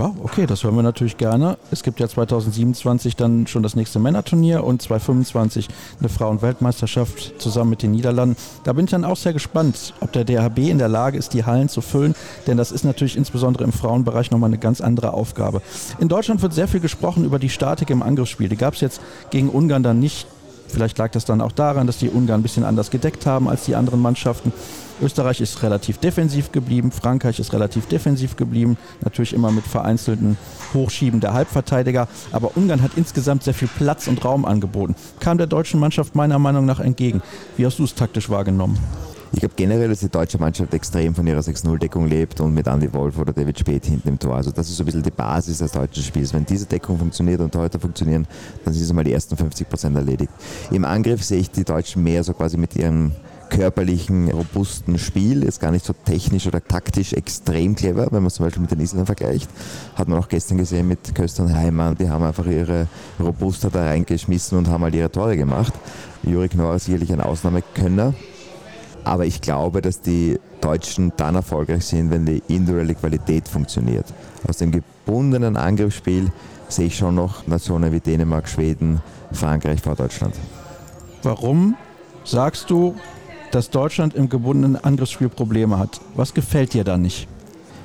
Ja, 0.00 0.14
okay, 0.24 0.46
das 0.46 0.64
hören 0.64 0.76
wir 0.76 0.82
natürlich 0.82 1.18
gerne. 1.18 1.58
Es 1.70 1.82
gibt 1.82 2.00
ja 2.00 2.08
2027 2.08 3.16
dann 3.16 3.46
schon 3.46 3.62
das 3.62 3.76
nächste 3.76 3.98
Männerturnier 3.98 4.64
und 4.64 4.80
2025 4.80 5.68
eine 5.98 6.08
Frauen-Weltmeisterschaft 6.08 7.34
zusammen 7.38 7.68
mit 7.68 7.82
den 7.82 7.90
Niederlanden. 7.90 8.34
Da 8.64 8.72
bin 8.72 8.86
ich 8.86 8.90
dann 8.90 9.04
auch 9.04 9.18
sehr 9.18 9.34
gespannt, 9.34 9.92
ob 10.00 10.10
der 10.12 10.24
DHB 10.24 10.70
in 10.70 10.78
der 10.78 10.88
Lage 10.88 11.18
ist, 11.18 11.34
die 11.34 11.44
Hallen 11.44 11.68
zu 11.68 11.82
füllen, 11.82 12.14
denn 12.46 12.56
das 12.56 12.72
ist 12.72 12.82
natürlich 12.82 13.14
insbesondere 13.14 13.64
im 13.64 13.72
Frauenbereich 13.72 14.30
nochmal 14.30 14.48
eine 14.48 14.56
ganz 14.56 14.80
andere 14.80 15.12
Aufgabe. 15.12 15.60
In 15.98 16.08
Deutschland 16.08 16.40
wird 16.40 16.54
sehr 16.54 16.66
viel 16.66 16.80
gesprochen 16.80 17.26
über 17.26 17.38
die 17.38 17.50
Statik 17.50 17.90
im 17.90 18.02
Angriffsspiel. 18.02 18.48
Die 18.48 18.56
gab 18.56 18.72
es 18.72 18.80
jetzt 18.80 19.02
gegen 19.28 19.50
Ungarn 19.50 19.82
dann 19.82 20.00
nicht. 20.00 20.26
Vielleicht 20.68 20.96
lag 20.96 21.10
das 21.10 21.26
dann 21.26 21.42
auch 21.42 21.52
daran, 21.52 21.86
dass 21.86 21.98
die 21.98 22.08
Ungarn 22.08 22.40
ein 22.40 22.42
bisschen 22.42 22.64
anders 22.64 22.90
gedeckt 22.90 23.26
haben 23.26 23.50
als 23.50 23.66
die 23.66 23.74
anderen 23.74 24.00
Mannschaften. 24.00 24.50
Österreich 25.02 25.40
ist 25.40 25.62
relativ 25.62 25.98
defensiv 25.98 26.52
geblieben, 26.52 26.90
Frankreich 26.90 27.38
ist 27.38 27.52
relativ 27.52 27.86
defensiv 27.86 28.36
geblieben, 28.36 28.76
natürlich 29.02 29.32
immer 29.32 29.50
mit 29.50 29.64
vereinzelten 29.64 30.36
Hochschieben 30.74 31.20
der 31.20 31.32
Halbverteidiger, 31.32 32.08
aber 32.32 32.56
Ungarn 32.56 32.82
hat 32.82 32.92
insgesamt 32.96 33.44
sehr 33.44 33.54
viel 33.54 33.68
Platz 33.68 34.08
und 34.08 34.24
Raum 34.24 34.44
angeboten. 34.44 34.94
Kam 35.20 35.38
der 35.38 35.46
deutschen 35.46 35.80
Mannschaft 35.80 36.14
meiner 36.14 36.38
Meinung 36.38 36.66
nach 36.66 36.80
entgegen. 36.80 37.22
Wie 37.56 37.66
hast 37.66 37.78
du 37.78 37.84
es 37.84 37.94
taktisch 37.94 38.28
wahrgenommen? 38.28 38.78
Ich 39.32 39.38
glaube 39.38 39.54
generell, 39.56 39.88
dass 39.88 40.00
die 40.00 40.08
deutsche 40.08 40.38
Mannschaft 40.38 40.74
extrem 40.74 41.14
von 41.14 41.24
ihrer 41.24 41.38
6-0-Deckung 41.38 42.08
lebt 42.08 42.40
und 42.40 42.52
mit 42.52 42.66
Andy 42.66 42.92
Wolf 42.92 43.16
oder 43.16 43.32
David 43.32 43.60
Speth 43.60 43.86
hinten 43.86 44.08
im 44.08 44.18
Tor. 44.18 44.34
Also 44.34 44.50
das 44.50 44.68
ist 44.68 44.76
so 44.76 44.82
ein 44.82 44.86
bisschen 44.86 45.04
die 45.04 45.10
Basis 45.12 45.58
des 45.58 45.70
deutschen 45.70 46.02
Spiels. 46.02 46.34
Wenn 46.34 46.44
diese 46.44 46.66
Deckung 46.66 46.98
funktioniert 46.98 47.40
und 47.40 47.54
heute 47.54 47.78
funktionieren, 47.78 48.26
dann 48.64 48.74
sind 48.74 48.92
mal 48.92 49.04
die 49.04 49.12
ersten 49.12 49.36
50 49.36 49.68
Prozent 49.68 49.94
erledigt. 49.94 50.32
Im 50.72 50.84
Angriff 50.84 51.22
sehe 51.22 51.38
ich 51.38 51.48
die 51.48 51.62
Deutschen 51.62 52.02
mehr 52.02 52.24
so 52.24 52.32
quasi 52.32 52.56
mit 52.56 52.74
ihrem 52.74 53.12
körperlichen, 53.50 54.30
robusten 54.30 54.98
Spiel. 54.98 55.42
Ist 55.42 55.60
gar 55.60 55.70
nicht 55.70 55.84
so 55.84 55.92
technisch 55.92 56.46
oder 56.46 56.66
taktisch 56.66 57.12
extrem 57.12 57.74
clever, 57.74 58.08
wenn 58.10 58.22
man 58.22 58.30
zum 58.30 58.46
Beispiel 58.46 58.62
mit 58.62 58.70
den 58.70 58.80
Isländern 58.80 59.06
vergleicht. 59.06 59.50
Hat 59.94 60.08
man 60.08 60.18
auch 60.18 60.28
gestern 60.28 60.56
gesehen 60.56 60.88
mit 60.88 61.14
Köster 61.14 61.42
und 61.42 61.54
Heimann. 61.54 61.96
Die 61.96 62.08
haben 62.08 62.24
einfach 62.24 62.46
ihre 62.46 62.86
Robustheit 63.18 63.74
da 63.74 63.84
reingeschmissen 63.84 64.56
und 64.56 64.68
haben 64.68 64.82
halt 64.84 64.94
ihre 64.94 65.10
Tore 65.10 65.36
gemacht. 65.36 65.74
Juri 66.22 66.48
Knorr 66.48 66.76
ist 66.76 66.86
sicherlich 66.86 67.12
ein 67.12 67.20
Ausnahmekönner. 67.20 68.14
Aber 69.04 69.26
ich 69.26 69.40
glaube, 69.40 69.82
dass 69.82 70.00
die 70.00 70.38
Deutschen 70.60 71.12
dann 71.16 71.34
erfolgreich 71.34 71.84
sind, 71.84 72.10
wenn 72.10 72.26
die 72.26 72.42
individuelle 72.48 72.94
Qualität 72.94 73.48
funktioniert. 73.48 74.06
Aus 74.46 74.58
dem 74.58 74.72
gebundenen 74.72 75.56
Angriffsspiel 75.56 76.30
sehe 76.68 76.86
ich 76.86 76.96
schon 76.96 77.14
noch 77.14 77.46
Nationen 77.46 77.92
wie 77.92 78.00
Dänemark, 78.00 78.48
Schweden, 78.48 79.00
Frankreich 79.32 79.80
vor 79.80 79.96
Deutschland. 79.96 80.34
Warum 81.22 81.76
sagst 82.24 82.70
du, 82.70 82.94
dass 83.50 83.70
Deutschland 83.70 84.14
im 84.14 84.28
gebundenen 84.28 84.76
Angriffsspiel 84.76 85.28
Probleme 85.28 85.78
hat. 85.78 86.00
Was 86.14 86.34
gefällt 86.34 86.74
dir 86.74 86.84
da 86.84 86.96
nicht? 86.96 87.28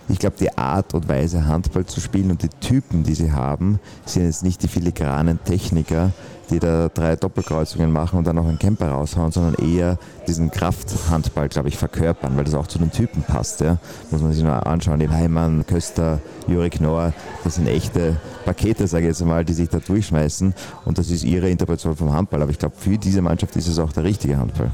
Ich 0.08 0.19
glaube, 0.19 0.36
die 0.39 0.56
Art 0.56 0.93
und 0.93 1.10
Weise, 1.10 1.47
Handball 1.47 1.86
zu 1.86 1.99
spielen 1.99 2.30
und 2.30 2.43
die 2.43 2.49
Typen, 2.49 3.04
die 3.04 3.15
sie 3.15 3.32
haben, 3.32 3.80
sind 4.06 4.25
jetzt 4.25 4.43
nicht 4.43 4.62
die 4.62 4.67
filigranen 4.67 5.39
Techniker, 5.43 6.12
die 6.51 6.60
da 6.60 6.89
drei 6.89 7.15
Doppelkreuzungen 7.15 7.91
machen 7.91 8.19
und 8.19 8.28
dann 8.28 8.36
noch 8.36 8.47
einen 8.47 8.60
Camper 8.60 8.89
raushauen, 8.89 9.32
sondern 9.32 9.56
eher 9.56 9.97
diesen 10.28 10.51
Krafthandball, 10.51 11.49
glaube 11.49 11.69
ich, 11.69 11.78
verkörpern, 11.78 12.38
weil 12.38 12.43
das 12.43 12.54
auch 12.54 12.67
zu 12.67 12.78
den 12.78 12.91
Typen 12.91 13.23
passt. 13.23 13.62
Ja. 13.62 13.80
Muss 14.12 14.21
man 14.21 14.32
sich 14.32 14.43
nur 14.43 14.65
anschauen. 14.67 14.99
Den 14.99 15.12
Heimann, 15.12 15.65
Köster, 15.65 16.21
Juri 16.47 16.69
Knorr, 16.69 17.12
das 17.43 17.56
sind 17.56 17.67
echte 17.67 18.17
Pakete, 18.45 18.86
sage 18.86 19.06
ich 19.06 19.10
jetzt 19.10 19.25
mal, 19.25 19.43
die 19.43 19.54
sich 19.54 19.69
da 19.69 19.80
durchschmeißen 19.80 20.54
und 20.86 20.99
das 20.99 21.10
ist 21.10 21.23
ihre 21.23 21.49
Interpretation 21.49 21.95
vom 21.95 22.13
Handball. 22.13 22.43
Aber 22.43 22.51
ich 22.51 22.60
glaube, 22.60 22.75
für 22.78 22.99
diese 22.99 23.23
Mannschaft 23.23 23.56
ist 23.56 23.67
es 23.67 23.80
auch 23.80 23.91
der 23.91 24.04
richtige 24.04 24.38
Handball. 24.38 24.69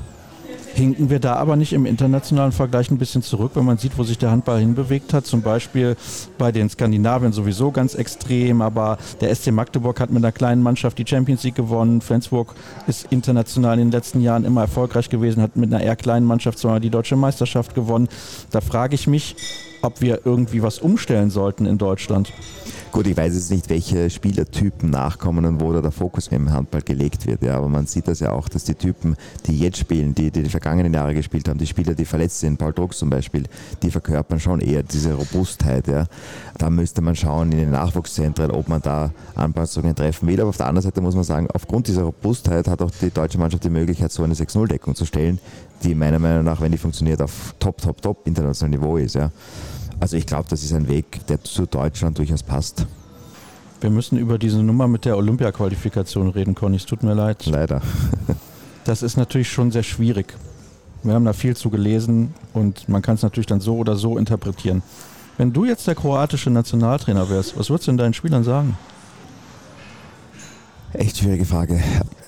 Hinken 0.74 1.10
wir 1.10 1.20
da 1.20 1.36
aber 1.36 1.56
nicht 1.56 1.74
im 1.74 1.86
internationalen 1.86 2.52
Vergleich 2.52 2.90
ein 2.92 2.98
bisschen 2.98 3.22
zurück, 3.22 3.52
wenn 3.56 3.66
man 3.66 3.78
sieht, 3.78 3.98
wo 3.98 4.04
sich 4.04 4.18
der 4.18 4.32
Handball 4.32 4.60
hinbewegt 4.60 5.14
hat? 5.14 5.26
Zum 5.26 5.42
Beispiel 5.42 5.98
bei 6.38 6.52
den 6.52 6.70
Skandinaviern 6.70 7.34
sowieso 7.34 7.72
ganz 7.72 7.94
extrem, 7.96 8.62
aber 8.62 8.98
der 9.20 9.36
SC 9.36 9.52
Magdeburg 9.52 10.00
hat 10.00 10.12
mit 10.12 10.24
einer 10.24 10.32
kleinen 10.32 10.64
Mannschaft 10.64 10.98
die 10.98 11.06
Champions 11.06 11.44
League 11.44 11.56
gewonnen. 11.56 12.02
Flensburg 12.02 12.56
ist 12.88 13.08
international 13.12 13.80
in 13.80 13.88
den 13.88 13.92
letzten 13.92 14.22
Jahren 14.22 14.46
immer 14.46 14.62
erfolgreich 14.62 15.10
gewesen, 15.10 15.42
hat 15.42 15.56
mit 15.56 15.74
einer 15.74 15.84
eher 15.84 15.96
kleinen 15.96 16.26
Mannschaft 16.26 16.60
zwar 16.60 16.80
die 16.80 16.90
deutsche 16.90 17.16
Meisterschaft 17.16 17.76
gewonnen. 17.76 18.08
Da 18.52 18.62
frage 18.62 18.96
ich 18.96 19.08
mich, 19.08 19.36
ob 19.82 20.02
wir 20.02 20.22
irgendwie 20.26 20.62
was 20.62 20.80
umstellen 20.80 21.30
sollten 21.30 21.66
in 21.66 21.78
Deutschland. 21.78 22.32
Gut, 22.92 23.08
ich 23.08 23.16
weiß 23.16 23.34
jetzt 23.34 23.52
nicht, 23.52 23.70
welche 23.70 24.10
Spielertypen 24.10 24.90
nachkommen 24.90 25.46
und 25.46 25.62
wo 25.62 25.72
da 25.72 25.80
der 25.80 25.92
Fokus 25.92 26.28
im 26.28 26.52
Handball 26.52 26.82
gelegt 26.82 27.26
wird. 27.26 27.42
Ja, 27.42 27.56
aber 27.56 27.70
man 27.70 27.86
sieht 27.86 28.06
das 28.10 28.20
ja 28.20 28.34
auch, 28.34 28.50
dass 28.50 28.66
die 28.66 28.76
Typen, 28.76 29.16
die 29.46 29.58
jetzt 29.58 29.78
spielen, 29.78 30.14
die, 30.14 30.30
die 30.30 30.44
die 30.44 30.50
vergangenen 30.50 30.94
Jahre 30.94 31.14
gespielt 31.14 31.48
haben, 31.48 31.58
die 31.58 31.68
Spieler, 31.68 31.96
die 31.96 32.04
verletzt 32.04 32.42
sind, 32.42 32.58
Paul 32.58 32.74
Drucks 32.74 32.98
zum 32.98 33.10
Beispiel, 33.10 33.46
die 33.82 33.92
verkörpern 33.92 34.42
schon 34.42 34.60
eher 34.60 34.84
diese 34.84 35.14
Robustheit. 35.14 35.88
Ja. 35.88 36.06
Da 36.58 36.70
müsste 36.70 37.02
man 37.02 37.16
schauen 37.16 37.54
in 37.54 37.60
den 37.60 37.72
Nachwuchszentren, 37.72 38.52
ob 38.52 38.68
man 38.68 38.82
da 38.82 39.12
Anpassungen 39.36 39.96
treffen 39.96 40.28
will. 40.28 40.42
Aber 40.42 40.50
auf 40.50 40.58
der 40.58 40.68
anderen 40.68 40.84
Seite 40.84 41.00
muss 41.00 41.16
man 41.16 41.24
sagen, 41.24 41.48
aufgrund 41.54 41.88
dieser 41.88 42.04
Robustheit 42.04 42.68
hat 42.68 42.82
auch 42.82 42.92
die 43.02 43.10
deutsche 43.10 43.38
Mannschaft 43.38 43.64
die 43.64 43.70
Möglichkeit, 43.70 44.12
so 44.12 44.24
eine 44.24 44.34
6-0-Deckung 44.34 44.96
zu 44.96 45.06
stellen, 45.06 45.40
die 45.84 45.96
meiner 45.96 46.20
Meinung 46.20 46.44
nach, 46.44 46.62
wenn 46.62 46.72
die 46.72 46.78
funktioniert, 46.78 47.22
auf 47.22 47.56
top, 47.60 47.82
top, 47.82 48.02
top 48.02 48.28
internationalem 48.28 48.80
Niveau 48.80 48.98
ist. 48.98 49.16
Ja. 49.16 49.32
Also 50.00 50.18
ich 50.18 50.26
glaube, 50.26 50.46
das 50.50 50.64
ist 50.64 50.74
ein 50.74 50.88
Weg, 50.88 51.26
der 51.28 51.44
zu 51.44 51.66
Deutschland 51.66 52.18
durchaus 52.18 52.44
passt. 52.44 52.86
Wir 53.82 53.90
müssen 53.90 54.18
über 54.18 54.38
diese 54.38 54.62
Nummer 54.62 54.88
mit 54.88 55.06
der 55.06 55.18
Olympia-Qualifikation 55.18 56.30
reden, 56.30 56.54
Conny. 56.54 56.78
Es 56.78 56.86
tut 56.86 57.04
mir 57.04 57.14
leid. 57.14 57.46
Leider. 57.48 57.82
das 58.84 59.02
ist 59.02 59.18
natürlich 59.18 59.52
schon 59.52 59.72
sehr 59.72 59.84
schwierig. 59.84 60.36
Wir 61.04 61.16
haben 61.16 61.26
da 61.26 61.34
viel 61.34 61.56
zu 61.56 61.72
gelesen 61.72 62.36
und 62.54 62.88
man 62.88 63.02
kann 63.02 63.16
es 63.16 63.24
natürlich 63.24 63.48
dann 63.48 63.60
so 63.60 63.78
oder 63.78 63.96
so 63.96 64.20
interpretieren. 64.20 64.84
Wenn 65.38 65.52
du 65.52 65.66
jetzt 65.66 65.88
der 65.88 65.96
kroatische 65.96 66.52
Nationaltrainer 66.52 67.28
wärst, 67.30 67.58
was 67.58 67.72
würdest 67.72 67.88
du 67.88 67.92
denn 67.92 67.98
deinen 67.98 68.14
Spielern 68.14 68.44
sagen? 68.44 68.78
Echt 70.94 71.18
schwierige 71.18 71.46
Frage. 71.46 71.80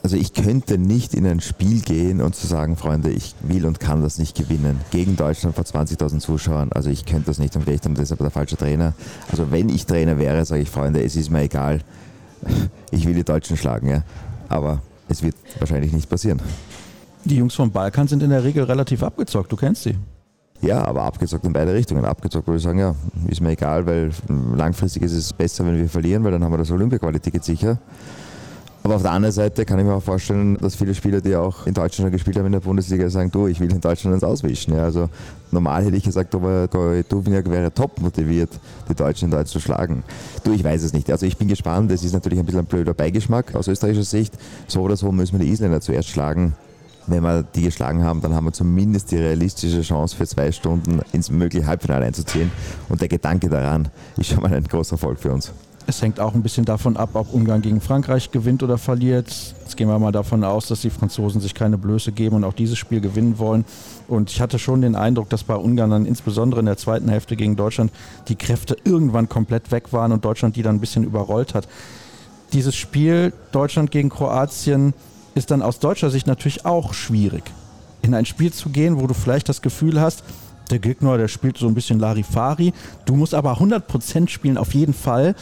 Also 0.04 0.16
ich 0.16 0.34
könnte 0.34 0.78
nicht 0.78 1.14
in 1.14 1.26
ein 1.26 1.42
Spiel 1.42 1.82
gehen 1.82 2.22
und 2.22 2.36
zu 2.36 2.48
sagen, 2.48 2.78
Freunde, 2.78 3.10
ich 3.10 3.36
will 3.42 3.66
und 3.66 3.80
kann 3.80 4.02
das 4.02 4.20
nicht 4.20 4.36
gewinnen. 4.36 4.80
Gegen 4.92 5.16
Deutschland 5.16 5.56
vor 5.56 5.66
20.000 5.66 6.20
Zuschauern. 6.20 6.72
Also 6.72 6.90
ich 6.90 7.06
könnte 7.06 7.26
das 7.28 7.40
nicht 7.40 7.56
und 7.56 7.68
ich 7.68 7.82
dann 7.82 7.96
deshalb 7.96 8.20
der 8.20 8.32
falsche 8.32 8.56
Trainer. 8.56 8.94
Also 9.30 9.52
wenn 9.52 9.70
ich 9.70 9.86
Trainer 9.86 10.18
wäre, 10.18 10.46
sage 10.46 10.62
ich, 10.62 10.70
Freunde, 10.70 11.04
es 11.04 11.16
ist 11.16 11.30
mir 11.30 11.42
egal, 11.42 11.82
ich 12.92 13.06
will 13.06 13.14
die 13.14 13.24
Deutschen 13.24 13.58
schlagen, 13.58 13.90
ja. 13.90 14.04
Aber 14.50 14.82
es 15.10 15.24
wird 15.24 15.36
wahrscheinlich 15.60 15.92
nicht 15.94 16.10
passieren. 16.10 16.42
Die 17.26 17.38
Jungs 17.38 17.56
vom 17.56 17.72
Balkan 17.72 18.08
sind 18.08 18.24
in 18.24 18.30
der 18.30 18.44
Regel 18.44 18.64
relativ 18.64 19.04
abgezockt, 19.04 19.52
du 19.52 19.56
kennst 19.56 19.84
sie. 19.84 19.96
Ja, 20.62 20.84
aber 20.86 21.04
abgezockt 21.04 21.46
in 21.46 21.54
beide 21.54 21.74
Richtungen. 21.74 22.06
Abgezockt 22.06 22.48
würde 22.48 22.58
ich 22.58 22.64
sagen, 22.64 22.80
ja, 22.80 22.96
ist 23.28 23.42
mir 23.42 23.52
egal, 23.52 23.86
weil 23.86 24.12
langfristig 24.56 25.04
ist 25.04 25.14
es 25.14 25.34
besser, 25.34 25.66
wenn 25.66 25.78
wir 25.78 25.90
verlieren, 25.90 26.24
weil 26.24 26.32
dann 26.32 26.44
haben 26.44 26.54
wir 26.54 26.58
das 26.58 26.72
Olympia-Qualität 26.72 27.44
sicher. 27.44 27.80
Aber 28.84 28.96
auf 28.96 29.02
der 29.02 29.12
anderen 29.12 29.32
Seite 29.32 29.64
kann 29.64 29.80
ich 29.80 29.86
mir 29.86 29.94
auch 29.94 30.04
vorstellen, 30.04 30.58
dass 30.58 30.76
viele 30.76 30.94
Spieler, 30.94 31.22
die 31.22 31.36
auch 31.38 31.66
in 31.66 31.74
Deutschland 31.74 32.12
gespielt 32.12 32.38
haben 32.38 32.48
in 32.48 32.52
der 32.52 32.60
Bundesliga, 32.60 33.10
sagen, 33.10 33.32
du, 33.32 33.48
ich 33.48 33.62
will 33.62 33.72
in 33.72 33.80
Deutschland 33.80 34.14
ins 34.14 34.26
Auswischen. 34.26 34.74
Ja, 34.74 34.84
also 34.84 35.10
normal 35.52 35.86
hätte 35.86 35.96
ich 35.96 36.04
gesagt, 36.04 36.36
aber 36.36 36.68
Duvniak 36.68 37.50
wäre 37.50 37.74
top 37.74 38.02
motiviert, 38.02 38.50
die 38.90 38.94
Deutschen 38.94 39.26
in 39.26 39.32
Deutsch 39.32 39.52
zu 39.52 39.62
schlagen. 39.62 40.04
Du, 40.44 40.52
ich 40.52 40.66
weiß 40.66 40.84
es 40.84 40.92
nicht. 40.92 41.10
Also 41.10 41.26
ich 41.26 41.38
bin 41.38 41.48
gespannt, 41.48 41.92
das 41.92 42.04
ist 42.04 42.12
natürlich 42.12 42.40
ein 42.40 42.46
bisschen 42.46 42.60
ein 42.60 42.66
blöder 42.66 42.94
Beigeschmack 42.94 43.56
aus 43.56 43.70
österreichischer 43.70 44.04
Sicht. 44.04 44.34
So 44.68 44.82
oder 44.82 44.98
so 44.98 45.14
müssen 45.14 45.40
wir 45.40 45.46
die 45.46 45.52
Isländer 45.52 45.80
zuerst 45.80 46.10
schlagen. 46.10 46.54
Wenn 47.08 47.24
wir 47.24 47.44
die 47.44 47.64
geschlagen 47.64 48.04
haben, 48.04 48.22
dann 48.22 48.34
haben 48.34 48.46
wir 48.46 48.54
zumindest 48.54 49.12
die 49.12 49.18
realistische 49.18 49.82
Chance 49.82 50.16
für 50.16 50.28
zwei 50.28 50.52
Stunden 50.52 51.02
ins 51.14 51.32
mögliche 51.32 51.68
Halbfinale 51.68 52.06
einzuziehen. 52.06 52.52
Und 52.90 53.00
der 53.00 53.08
Gedanke 53.08 53.48
daran 53.48 53.88
ist 54.18 54.28
schon 54.28 54.42
mal 54.42 54.54
ein 54.54 54.64
großer 54.64 54.94
Erfolg 54.94 55.20
für 55.20 55.32
uns. 55.32 55.54
Es 55.86 56.02
hängt 56.02 56.20
auch 56.20 56.34
ein 56.34 56.44
bisschen 56.44 56.64
davon 56.64 56.96
ab, 56.96 57.10
ob 57.14 57.34
Ungarn 57.34 57.62
gegen 57.62 57.82
Frankreich 57.82 58.32
gewinnt 58.32 58.64
oder 58.64 58.78
verliert. 58.78 59.28
Jetzt 59.60 59.76
gehen 59.76 59.90
wir 59.90 60.00
mal 60.00 60.14
davon 60.14 60.44
aus, 60.44 60.68
dass 60.68 60.82
die 60.82 60.90
Franzosen 60.90 61.42
sich 61.42 61.54
keine 61.54 61.78
Blöße 61.78 62.14
geben 62.14 62.38
und 62.38 62.44
auch 62.46 62.54
dieses 62.54 62.78
Spiel 62.78 63.02
gewinnen 63.02 63.38
wollen. 63.38 63.66
Und 64.08 64.32
ich 64.32 64.40
hatte 64.40 64.60
schon 64.60 64.82
den 64.82 64.96
Eindruck, 64.96 65.30
dass 65.30 65.44
bei 65.44 65.56
Ungarn 65.56 65.90
dann 65.90 66.06
insbesondere 66.06 66.62
in 66.62 66.68
der 66.68 66.78
zweiten 66.78 67.10
Hälfte 67.10 67.36
gegen 67.36 67.58
Deutschland 67.58 67.92
die 68.30 68.36
Kräfte 68.36 68.78
irgendwann 68.86 69.28
komplett 69.28 69.72
weg 69.72 69.92
waren 69.92 70.14
und 70.14 70.24
Deutschland 70.24 70.56
die 70.56 70.64
dann 70.64 70.78
ein 70.78 70.82
bisschen 70.82 71.04
überrollt 71.04 71.54
hat. 71.54 71.68
Dieses 72.54 72.76
Spiel 72.76 73.34
Deutschland 73.52 73.92
gegen 73.92 74.10
Kroatien 74.10 74.94
ist 75.36 75.52
dann 75.52 75.62
aus 75.62 75.80
deutscher 75.80 76.10
Sicht 76.10 76.28
natürlich 76.28 76.66
auch 76.66 76.94
schwierig. 76.94 77.44
In 78.02 78.14
ein 78.14 78.26
Spiel 78.26 78.54
zu 78.54 78.70
gehen, 78.70 79.02
wo 79.02 79.08
du 79.08 79.14
vielleicht 79.14 79.50
das 79.50 79.62
Gefühl 79.62 80.00
hast, 80.00 80.24
der 80.74 80.80
Gegner, 80.80 81.18
der 81.20 81.28
spielt 81.28 81.58
so 81.58 81.68
ein 81.68 81.76
bisschen 81.76 82.00
Larifari. 82.00 82.74
Du 83.06 83.16
musst 83.16 83.36
aber 83.36 83.60
100% 83.60 84.28
spielen, 84.28 84.58
auf 84.58 84.74
jeden 84.74 84.96
Fall. 84.96 85.36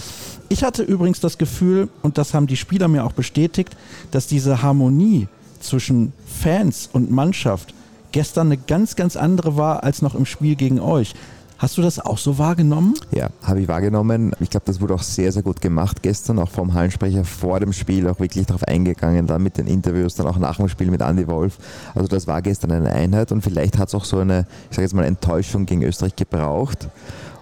Ich 0.50 0.64
hatte 0.64 0.84
übrigens 0.84 1.22
das 1.22 1.38
Gefühl, 1.38 1.88
und 2.02 2.18
das 2.18 2.34
haben 2.34 2.48
die 2.48 2.58
Spieler 2.58 2.90
mir 2.90 3.06
auch 3.06 3.14
bestätigt, 3.14 3.78
dass 4.12 4.28
diese 4.28 4.62
Harmonie 4.62 5.30
zwischen 5.62 6.12
Fans 6.26 6.90
und 6.92 7.12
Mannschaft 7.12 7.74
gestern 8.12 8.48
eine 8.48 8.58
ganz, 8.58 8.98
ganz 8.98 9.16
andere 9.16 9.56
war 9.56 9.84
als 9.84 10.02
noch 10.02 10.16
im 10.16 10.26
Spiel 10.26 10.56
gegen 10.56 10.82
euch. 10.82 11.14
Hast 11.62 11.78
du 11.78 11.84
das 11.84 12.00
auch 12.00 12.18
so 12.18 12.40
wahrgenommen? 12.40 12.96
Ja, 13.12 13.30
habe 13.44 13.62
ich 13.62 13.68
wahrgenommen. 13.68 14.32
Ich 14.40 14.50
glaube, 14.50 14.66
das 14.66 14.82
wurde 14.82 14.96
auch 14.96 15.04
sehr, 15.04 15.32
sehr 15.32 15.44
gut 15.44 15.62
gemacht 15.62 16.02
gestern, 16.02 16.40
auch 16.40 16.50
vom 16.50 16.74
Hallensprecher 16.74 17.24
vor 17.24 17.60
dem 17.60 17.72
Spiel, 17.72 18.08
auch 18.08 18.20
wirklich 18.20 18.48
darauf 18.48 18.64
eingegangen, 18.64 19.28
dann 19.28 19.44
mit 19.44 19.60
den 19.60 19.68
Interviews, 19.68 20.16
dann 20.16 20.26
auch 20.26 20.40
nach 20.40 20.58
dem 20.58 20.70
Spiel 20.70 20.90
mit 20.90 21.02
Andy 21.02 21.28
Wolf. 21.28 21.60
Also 21.94 22.08
das 22.08 22.26
war 22.26 22.42
gestern 22.42 22.72
eine 22.72 22.92
Einheit 22.92 23.32
und 23.32 23.44
vielleicht 23.44 23.78
hat 23.78 23.90
es 23.90 23.94
auch 23.94 24.06
so 24.06 24.18
eine, 24.18 24.48
ich 24.72 24.76
sage 24.76 24.88
jetzt 24.88 24.96
mal, 24.96 25.06
Enttäuschung 25.06 25.68
gegen 25.68 25.84
Österreich 25.84 26.16
gebraucht. 26.16 26.90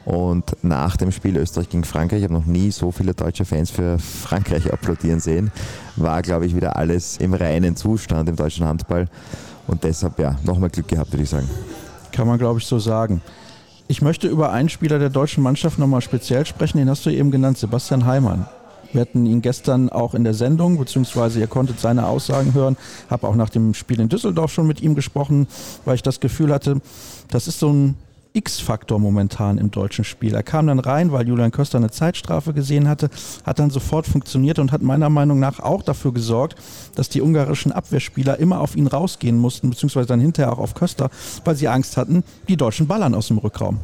Und 0.03 0.53
nach 0.63 0.97
dem 0.97 1.13
Spiel 1.13 1.38
Österreich 1.38 1.69
gegen 1.69 1.86
Frankreich, 1.86 2.19
ich 2.19 2.23
habe 2.25 2.34
noch 2.34 2.45
nie 2.45 2.71
so 2.71 2.91
viele 2.91 3.13
deutsche 3.13 3.45
Fans 3.45 3.71
für 3.71 3.99
Frankreich 3.99 4.73
applaudieren 4.73 5.21
sehen, 5.21 5.49
war, 5.95 6.21
glaube 6.23 6.45
ich, 6.45 6.53
wieder 6.53 6.75
alles 6.75 7.15
im 7.15 7.34
reinen 7.34 7.77
Zustand 7.77 8.27
im 8.27 8.36
deutschen 8.36 8.65
Handball. 8.65 9.08
Und 9.65 9.86
deshalb, 9.86 10.19
ja, 10.19 10.36
nochmal 10.43 10.71
Glück 10.71 10.89
gehabt, 10.89 11.13
würde 11.13 11.23
ich 11.23 11.29
sagen. 11.29 11.49
Kann 12.12 12.27
man, 12.27 12.38
glaube 12.38 12.60
ich, 12.60 12.65
so 12.65 12.79
sagen. 12.79 13.21
Ich 13.91 14.04
möchte 14.04 14.28
über 14.28 14.52
einen 14.52 14.69
Spieler 14.69 14.99
der 14.99 15.10
deutschen 15.10 15.41
Mannschaft 15.41 15.80
nochmal 15.80 16.02
speziell 16.02 16.45
sprechen, 16.45 16.78
den 16.78 16.91
hast 16.91 17.08
du 17.08 17.10
eben 17.10 17.32
genannt, 17.32 17.58
Sebastian 17.58 18.06
Heimann. 18.06 18.47
Wir 18.93 19.02
hatten 19.02 19.25
ihn 19.25 19.41
gestern 19.41 19.89
auch 19.89 20.13
in 20.13 20.23
der 20.23 20.36
Sendung, 20.36 20.78
beziehungsweise 20.78 21.39
ihr 21.39 21.47
konntet 21.47 21.80
seine 21.80 22.06
Aussagen 22.06 22.54
hören. 22.54 22.78
Habe 23.10 23.28
auch 23.28 23.34
nach 23.34 23.49
dem 23.49 23.73
Spiel 23.73 23.99
in 23.99 24.08
Düsseldorf 24.08 24.54
schon 24.54 24.67
mit 24.67 24.82
ihm 24.82 24.93
gesprochen, 24.93 25.47
weil 25.86 25.95
ich 25.95 26.04
das 26.04 26.19
Gefühl 26.19 26.54
hatte, 26.54 26.82
das 27.30 27.47
ist 27.47 27.58
so 27.58 27.73
ein 27.73 27.95
X-Faktor 28.34 29.00
momentan 29.00 29.58
im 29.58 29.72
deutschen 29.72 30.06
Spiel. 30.06 30.36
Er 30.36 30.44
kam 30.44 30.68
dann 30.68 30.80
rein, 30.80 31.12
weil 31.12 31.28
Julian 31.28 31.52
Köster 31.52 31.78
eine 31.78 31.89
Zeitstrafe 31.89 32.54
gesehen 32.54 32.88
hatte, 32.88 33.10
hat 33.44 33.60
dann 33.60 33.70
sofort 33.70 34.06
funktioniert 34.06 34.60
und 34.60 34.72
hat 34.72 34.82
meiner 34.82 35.10
Meinung 35.10 35.39
nach 35.39 35.60
auch 35.60 35.82
dafür 35.82 36.13
gesorgt, 36.13 36.56
dass 36.96 37.10
die 37.10 37.22
ungarischen 37.22 37.72
Abwehrspieler 37.72 38.38
immer 38.38 38.62
auf 38.62 38.76
ihn 38.76 38.88
rausgehen 38.88 39.38
mussten, 39.38 39.70
beziehungsweise 39.70 40.08
dann 40.08 40.20
hinterher 40.20 40.54
auch 40.54 40.60
auf 40.60 40.76
Köster, 40.76 41.10
weil 41.44 41.56
sie 41.56 41.68
Angst 41.68 41.98
hatten, 41.98 42.24
die 42.48 42.58
Deutschen 42.58 42.88
ballern 42.88 43.15
aus 43.15 43.28
dem 43.28 43.39
Rückraum. 43.39 43.80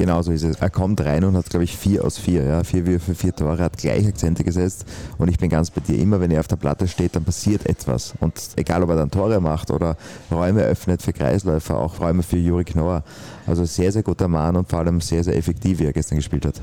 Genau 0.00 0.22
so 0.22 0.32
ist 0.32 0.44
es. 0.44 0.56
Er 0.56 0.70
kommt 0.70 1.02
rein 1.02 1.24
und 1.24 1.36
hat, 1.36 1.50
glaube 1.50 1.64
ich, 1.64 1.76
vier 1.76 2.02
aus 2.06 2.16
vier. 2.16 2.42
Ja? 2.42 2.64
Vier 2.64 2.86
Würfe, 2.86 3.14
vier 3.14 3.36
Tore, 3.36 3.58
hat 3.58 3.76
gleich 3.76 4.08
Akzente 4.08 4.44
gesetzt. 4.44 4.86
Und 5.18 5.28
ich 5.28 5.36
bin 5.36 5.50
ganz 5.50 5.70
bei 5.70 5.82
dir. 5.82 5.98
Immer 5.98 6.20
wenn 6.20 6.30
er 6.30 6.40
auf 6.40 6.48
der 6.48 6.56
Platte 6.56 6.88
steht, 6.88 7.16
dann 7.16 7.24
passiert 7.24 7.66
etwas. 7.66 8.14
Und 8.18 8.32
egal, 8.56 8.82
ob 8.82 8.88
er 8.88 8.96
dann 8.96 9.10
Tore 9.10 9.42
macht 9.42 9.70
oder 9.70 9.98
Räume 10.30 10.62
öffnet 10.62 11.02
für 11.02 11.12
Kreisläufer, 11.12 11.76
auch 11.76 12.00
Räume 12.00 12.22
für 12.22 12.38
Juri 12.38 12.64
Knorr. 12.64 13.04
Also 13.46 13.66
sehr, 13.66 13.92
sehr 13.92 14.02
guter 14.02 14.26
Mann 14.26 14.56
und 14.56 14.70
vor 14.70 14.78
allem 14.78 15.02
sehr, 15.02 15.22
sehr 15.22 15.36
effektiv, 15.36 15.80
wie 15.80 15.84
er 15.84 15.92
gestern 15.92 16.16
gespielt 16.16 16.46
hat. 16.46 16.54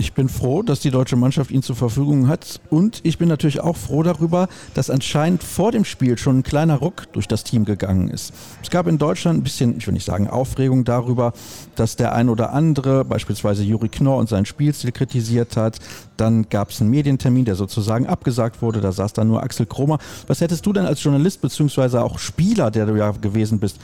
Ich 0.00 0.12
bin 0.12 0.28
froh, 0.28 0.62
dass 0.62 0.78
die 0.78 0.92
deutsche 0.92 1.16
Mannschaft 1.16 1.50
ihn 1.50 1.60
zur 1.60 1.74
Verfügung 1.74 2.28
hat. 2.28 2.60
Und 2.70 3.00
ich 3.02 3.18
bin 3.18 3.28
natürlich 3.28 3.58
auch 3.58 3.76
froh 3.76 4.04
darüber, 4.04 4.46
dass 4.74 4.90
anscheinend 4.90 5.42
vor 5.42 5.72
dem 5.72 5.84
Spiel 5.84 6.16
schon 6.16 6.38
ein 6.38 6.42
kleiner 6.44 6.76
Ruck 6.76 7.12
durch 7.12 7.26
das 7.26 7.42
Team 7.42 7.64
gegangen 7.64 8.08
ist. 8.08 8.32
Es 8.62 8.70
gab 8.70 8.86
in 8.86 8.98
Deutschland 8.98 9.40
ein 9.40 9.42
bisschen, 9.42 9.76
ich 9.76 9.88
will 9.88 9.94
nicht 9.94 10.06
sagen 10.06 10.28
Aufregung 10.28 10.84
darüber, 10.84 11.32
dass 11.74 11.96
der 11.96 12.14
ein 12.14 12.28
oder 12.28 12.52
andere, 12.52 13.04
beispielsweise 13.04 13.64
Juri 13.64 13.88
Knorr 13.88 14.18
und 14.18 14.28
seinen 14.28 14.46
Spielstil 14.46 14.92
kritisiert 14.92 15.56
hat. 15.56 15.80
Dann 16.16 16.48
gab 16.48 16.70
es 16.70 16.80
einen 16.80 16.90
Medientermin, 16.90 17.44
der 17.44 17.56
sozusagen 17.56 18.06
abgesagt 18.06 18.62
wurde. 18.62 18.80
Da 18.80 18.92
saß 18.92 19.14
dann 19.14 19.26
nur 19.26 19.42
Axel 19.42 19.66
Kromer. 19.66 19.98
Was 20.28 20.40
hättest 20.40 20.64
du 20.64 20.72
denn 20.72 20.86
als 20.86 21.02
Journalist 21.02 21.40
beziehungsweise 21.40 22.04
auch 22.04 22.20
Spieler, 22.20 22.70
der 22.70 22.86
du 22.86 22.94
ja 22.94 23.10
gewesen 23.10 23.58
bist, 23.58 23.78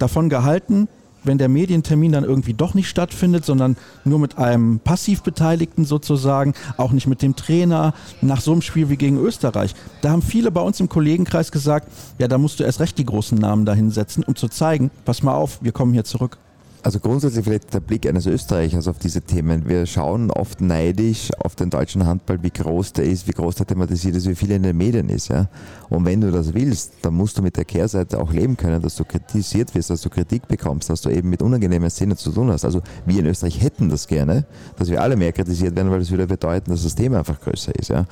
davon 0.00 0.28
gehalten, 0.28 0.88
wenn 1.24 1.38
der 1.38 1.48
Medientermin 1.48 2.12
dann 2.12 2.24
irgendwie 2.24 2.54
doch 2.54 2.74
nicht 2.74 2.88
stattfindet, 2.88 3.44
sondern 3.44 3.76
nur 4.04 4.18
mit 4.18 4.38
einem 4.38 4.80
Passivbeteiligten 4.80 5.84
sozusagen, 5.84 6.54
auch 6.76 6.92
nicht 6.92 7.06
mit 7.06 7.22
dem 7.22 7.36
Trainer, 7.36 7.94
nach 8.20 8.40
so 8.40 8.52
einem 8.52 8.62
Spiel 8.62 8.88
wie 8.88 8.96
gegen 8.96 9.18
Österreich. 9.18 9.74
Da 10.00 10.10
haben 10.10 10.22
viele 10.22 10.50
bei 10.50 10.60
uns 10.60 10.80
im 10.80 10.88
Kollegenkreis 10.88 11.52
gesagt, 11.52 11.88
ja, 12.18 12.28
da 12.28 12.38
musst 12.38 12.60
du 12.60 12.64
erst 12.64 12.80
recht 12.80 12.98
die 12.98 13.06
großen 13.06 13.38
Namen 13.38 13.64
dahinsetzen, 13.64 14.24
um 14.24 14.36
zu 14.36 14.48
zeigen, 14.48 14.90
pass 15.04 15.22
mal 15.22 15.34
auf, 15.34 15.58
wir 15.62 15.72
kommen 15.72 15.92
hier 15.92 16.04
zurück. 16.04 16.38
Also 16.84 16.98
grundsätzlich 16.98 17.44
vielleicht 17.44 17.72
der 17.72 17.78
Blick 17.78 18.08
eines 18.08 18.26
Österreichers 18.26 18.88
auf 18.88 18.98
diese 18.98 19.22
Themen. 19.22 19.68
Wir 19.68 19.86
schauen 19.86 20.32
oft 20.32 20.60
neidisch 20.60 21.30
auf 21.38 21.54
den 21.54 21.70
deutschen 21.70 22.04
Handball, 22.06 22.42
wie 22.42 22.50
groß 22.50 22.94
der 22.94 23.04
ist, 23.04 23.28
wie 23.28 23.32
groß 23.32 23.54
der 23.54 23.68
thematisiert 23.68 24.16
ist, 24.16 24.28
wie 24.28 24.34
viel 24.34 24.50
in 24.50 24.64
den 24.64 24.76
Medien 24.76 25.08
ist. 25.08 25.28
Ja? 25.28 25.48
Und 25.90 26.04
wenn 26.06 26.20
du 26.20 26.32
das 26.32 26.54
willst, 26.54 26.94
dann 27.02 27.14
musst 27.14 27.38
du 27.38 27.42
mit 27.42 27.56
der 27.56 27.64
Kehrseite 27.64 28.18
auch 28.18 28.32
leben 28.32 28.56
können, 28.56 28.82
dass 28.82 28.96
du 28.96 29.04
kritisiert 29.04 29.72
wirst, 29.76 29.90
dass 29.90 30.02
du 30.02 30.10
Kritik 30.10 30.48
bekommst, 30.48 30.90
dass 30.90 31.02
du 31.02 31.10
eben 31.10 31.30
mit 31.30 31.40
unangenehmen 31.40 31.88
Szenen 31.88 32.16
zu 32.16 32.32
tun 32.32 32.50
hast. 32.50 32.64
Also 32.64 32.82
wir 33.06 33.20
in 33.20 33.26
Österreich 33.26 33.62
hätten 33.62 33.88
das 33.88 34.08
gerne, 34.08 34.44
dass 34.76 34.90
wir 34.90 35.00
alle 35.00 35.14
mehr 35.14 35.30
kritisiert 35.30 35.76
werden, 35.76 35.88
weil 35.92 36.00
das 36.00 36.10
würde 36.10 36.26
bedeuten, 36.26 36.72
dass 36.72 36.82
das 36.82 36.96
Thema 36.96 37.18
einfach 37.18 37.40
größer 37.40 37.76
ist. 37.76 37.90
Ja? 37.90 38.06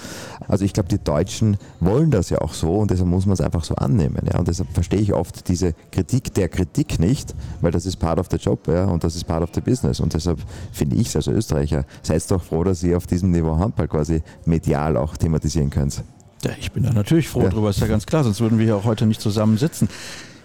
Also 0.46 0.64
ich 0.64 0.72
glaube, 0.72 0.88
die 0.88 1.02
Deutschen 1.02 1.56
wollen 1.80 2.12
das 2.12 2.30
ja 2.30 2.40
auch 2.40 2.54
so 2.54 2.76
und 2.76 2.92
deshalb 2.92 3.08
muss 3.08 3.26
man 3.26 3.32
es 3.32 3.40
einfach 3.40 3.64
so 3.64 3.74
annehmen. 3.74 4.22
Ja? 4.32 4.38
Und 4.38 4.46
deshalb 4.46 4.72
verstehe 4.74 5.00
ich 5.00 5.12
oft 5.12 5.48
diese 5.48 5.74
Kritik 5.90 6.34
der 6.34 6.48
Kritik 6.48 7.00
nicht, 7.00 7.34
weil 7.60 7.72
das 7.72 7.84
ist 7.84 7.96
part 7.96 8.20
of 8.20 8.28
the 8.30 8.36
job 8.36 8.59
Job 8.66 8.74
ja, 8.74 8.84
und 8.84 9.04
das 9.04 9.16
ist 9.16 9.24
part 9.24 9.42
of 9.42 9.50
the 9.54 9.60
business. 9.60 10.00
Und 10.00 10.14
deshalb 10.14 10.38
finde 10.72 10.96
ich 10.96 11.08
es 11.08 11.16
als 11.16 11.26
Österreicher, 11.26 11.84
seid 12.02 12.28
doch 12.30 12.42
froh, 12.42 12.64
dass 12.64 12.82
ihr 12.82 12.96
auf 12.96 13.06
diesem 13.06 13.30
Niveau 13.30 13.58
Handball 13.58 13.88
quasi 13.88 14.22
medial 14.44 14.96
auch 14.96 15.16
thematisieren 15.16 15.70
könnt. 15.70 16.02
Ja, 16.42 16.50
ich 16.58 16.72
bin 16.72 16.82
da 16.82 16.92
natürlich 16.92 17.28
froh 17.28 17.42
ja. 17.42 17.48
drüber, 17.50 17.70
ist 17.70 17.80
ja 17.80 17.86
ganz 17.86 18.06
klar, 18.06 18.24
sonst 18.24 18.40
würden 18.40 18.58
wir 18.58 18.66
ja 18.66 18.74
auch 18.74 18.84
heute 18.84 19.06
nicht 19.06 19.20
zusammen 19.20 19.58
sitzen. 19.58 19.88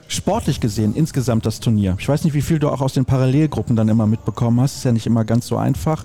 Sportlich 0.07 0.59
gesehen, 0.59 0.93
insgesamt 0.93 1.45
das 1.45 1.59
Turnier. 1.59 1.95
Ich 1.99 2.07
weiß 2.07 2.25
nicht, 2.25 2.33
wie 2.33 2.41
viel 2.41 2.59
du 2.59 2.69
auch 2.69 2.81
aus 2.81 2.93
den 2.93 3.05
Parallelgruppen 3.05 3.75
dann 3.75 3.89
immer 3.89 4.05
mitbekommen 4.05 4.61
hast. 4.61 4.77
Ist 4.77 4.83
ja 4.83 4.91
nicht 4.91 5.07
immer 5.07 5.25
ganz 5.25 5.47
so 5.47 5.57
einfach. 5.57 6.03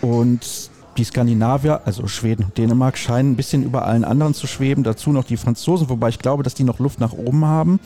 Und 0.00 0.70
die 0.96 1.04
Skandinavier, 1.04 1.82
also 1.84 2.06
Schweden 2.06 2.44
und 2.44 2.56
Dänemark, 2.56 2.96
scheinen 2.96 3.32
ein 3.32 3.36
bisschen 3.36 3.62
über 3.62 3.84
allen 3.84 4.04
anderen 4.04 4.32
zu 4.32 4.46
schweben. 4.46 4.84
Dazu 4.84 5.12
noch 5.12 5.24
die 5.24 5.36
Franzosen, 5.36 5.90
wobei 5.90 6.08
ich 6.08 6.18
glaube, 6.18 6.42
dass 6.42 6.54
die 6.54 6.64
noch 6.64 6.78
Luft 6.78 6.98
nach 6.98 7.12
oben 7.12 7.44
haben. 7.44 7.78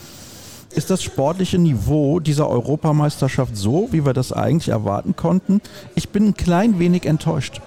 Ist 0.76 0.90
das 0.90 1.02
sportliche 1.02 1.58
Niveau 1.58 2.20
dieser 2.20 2.50
Europameisterschaft 2.50 3.56
so, 3.56 3.88
wie 3.92 4.04
wir 4.04 4.12
das 4.12 4.30
eigentlich 4.30 4.68
erwarten 4.68 5.16
konnten? 5.16 5.62
Ich 5.94 6.10
bin 6.10 6.26
ein 6.26 6.34
klein 6.34 6.78
wenig 6.78 7.06
enttäuscht. 7.06 7.62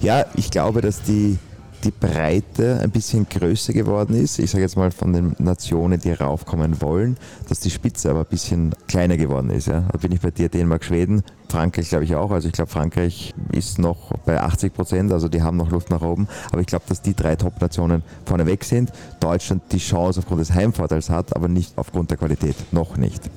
Ja, 0.00 0.24
ich 0.36 0.52
glaube, 0.52 0.80
dass 0.80 1.02
die 1.02 1.38
die 1.84 1.90
Breite 1.90 2.80
ein 2.82 2.90
bisschen 2.90 3.28
größer 3.28 3.72
geworden 3.72 4.14
ist. 4.14 4.38
Ich 4.38 4.50
sage 4.50 4.62
jetzt 4.62 4.76
mal 4.76 4.90
von 4.90 5.12
den 5.12 5.36
Nationen, 5.38 6.00
die 6.00 6.12
raufkommen 6.12 6.80
wollen, 6.80 7.16
dass 7.48 7.60
die 7.60 7.70
Spitze 7.70 8.10
aber 8.10 8.20
ein 8.20 8.26
bisschen 8.26 8.74
kleiner 8.88 9.16
geworden 9.16 9.50
ist. 9.50 9.68
Ja. 9.68 9.84
Da 9.92 9.98
bin 9.98 10.12
ich 10.12 10.20
bei 10.20 10.30
dir, 10.30 10.48
Dänemark, 10.48 10.84
Schweden, 10.84 11.22
Frankreich 11.48 11.88
glaube 11.88 12.04
ich 12.04 12.14
auch. 12.14 12.30
Also 12.30 12.48
ich 12.48 12.52
glaube, 12.52 12.70
Frankreich 12.70 13.32
ist 13.52 13.78
noch 13.78 14.12
bei 14.24 14.40
80 14.40 14.74
Prozent, 14.74 15.12
also 15.12 15.28
die 15.28 15.42
haben 15.42 15.56
noch 15.56 15.70
Luft 15.70 15.90
nach 15.90 16.02
oben. 16.02 16.28
Aber 16.50 16.60
ich 16.60 16.66
glaube, 16.66 16.84
dass 16.88 17.02
die 17.02 17.14
drei 17.14 17.36
Top-Nationen 17.36 18.02
vorne 18.24 18.46
weg 18.46 18.64
sind. 18.64 18.92
Deutschland 19.20 19.62
die 19.72 19.78
Chance 19.78 20.20
aufgrund 20.20 20.40
des 20.40 20.52
Heimvorteils 20.52 21.10
hat, 21.10 21.34
aber 21.36 21.48
nicht 21.48 21.72
aufgrund 21.76 22.10
der 22.10 22.18
Qualität. 22.18 22.56
Noch 22.72 22.96
nicht. 22.96 23.30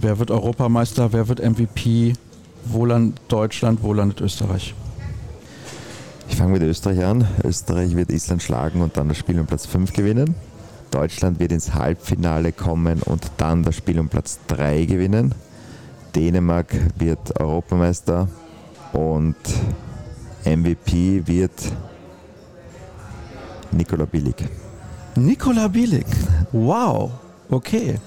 Wer 0.00 0.18
wird 0.18 0.30
Europameister? 0.30 1.12
Wer 1.12 1.28
wird 1.28 1.40
MVP? 1.40 2.14
Wo 2.64 2.86
landet 2.86 3.20
Deutschland? 3.28 3.82
Wo 3.82 3.92
landet 3.92 4.20
Österreich? 6.32 6.38
fange 6.38 6.52
mit 6.52 6.62
Österreich 6.62 7.04
an. 7.04 7.26
Österreich 7.44 7.96
wird 7.96 8.10
Island 8.10 8.42
schlagen 8.42 8.80
und 8.80 8.96
dann 8.96 9.08
das 9.08 9.18
Spiel 9.18 9.38
um 9.38 9.46
Platz 9.46 9.66
5 9.66 9.92
gewinnen. 9.92 10.34
Deutschland 10.90 11.38
wird 11.38 11.52
ins 11.52 11.74
Halbfinale 11.74 12.52
kommen 12.52 13.02
und 13.02 13.30
dann 13.36 13.62
das 13.62 13.76
Spiel 13.76 13.98
um 13.98 14.08
Platz 14.08 14.38
3 14.48 14.84
gewinnen. 14.86 15.34
Dänemark 16.14 16.74
wird 16.98 17.38
Europameister 17.40 18.28
und 18.92 19.36
MVP 20.44 21.26
wird 21.26 21.52
Nikola 23.70 24.04
Billig. 24.04 24.36
Nikola 25.16 25.68
Bielik. 25.68 26.06
Wow. 26.52 27.10
Okay. 27.50 27.98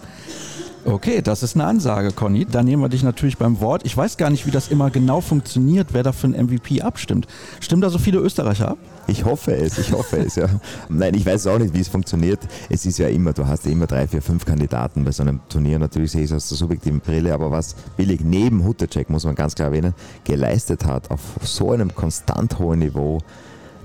Okay, 0.87 1.23
das 1.23 1.41
ist 1.41 1.55
eine 1.55 1.65
Ansage, 1.65 2.11
Conny. 2.11 2.45
Da 2.45 2.61
nehmen 2.61 2.83
wir 2.83 2.89
dich 2.89 3.01
natürlich 3.01 3.39
beim 3.39 3.59
Wort. 3.59 3.83
Ich 3.85 3.97
weiß 3.97 4.17
gar 4.17 4.29
nicht, 4.29 4.45
wie 4.45 4.51
das 4.51 4.67
immer 4.67 4.91
genau 4.91 5.19
funktioniert, 5.19 5.87
wer 5.93 6.03
da 6.03 6.11
für 6.11 6.27
einen 6.27 6.45
MVP 6.45 6.83
abstimmt. 6.83 7.25
Stimmen 7.59 7.81
da 7.81 7.89
so 7.89 7.97
viele 7.97 8.19
Österreicher 8.19 8.69
ab? 8.69 8.77
Ich 9.07 9.25
hoffe 9.25 9.55
es, 9.55 9.79
ich 9.79 9.91
hoffe 9.91 10.17
es, 10.17 10.35
ja. 10.35 10.47
Nein, 10.89 11.15
ich 11.15 11.25
weiß 11.25 11.47
auch 11.47 11.57
nicht, 11.57 11.73
wie 11.73 11.79
es 11.79 11.87
funktioniert. 11.87 12.39
Es 12.69 12.85
ist 12.85 12.99
ja 12.99 13.07
immer, 13.07 13.33
du 13.33 13.47
hast 13.47 13.65
ja 13.65 13.71
immer 13.71 13.87
drei, 13.87 14.07
vier, 14.07 14.21
fünf 14.21 14.45
Kandidaten 14.45 15.03
bei 15.03 15.11
so 15.11 15.23
einem 15.23 15.39
Turnier. 15.49 15.79
Natürlich 15.79 16.11
sehe 16.11 16.21
ich 16.21 16.29
es 16.29 16.35
aus 16.35 16.49
der 16.49 16.59
subjektiven 16.59 16.99
Brille, 16.99 17.33
aber 17.33 17.49
was 17.49 17.75
Billig 17.97 18.21
neben 18.23 18.63
Huttercheck, 18.63 19.09
muss 19.09 19.25
man 19.25 19.33
ganz 19.33 19.55
klar 19.55 19.69
erwähnen, 19.69 19.95
geleistet 20.23 20.85
hat 20.85 21.09
auf 21.09 21.19
so 21.41 21.71
einem 21.71 21.95
konstant 21.95 22.59
hohen 22.59 22.79
Niveau, 22.79 23.17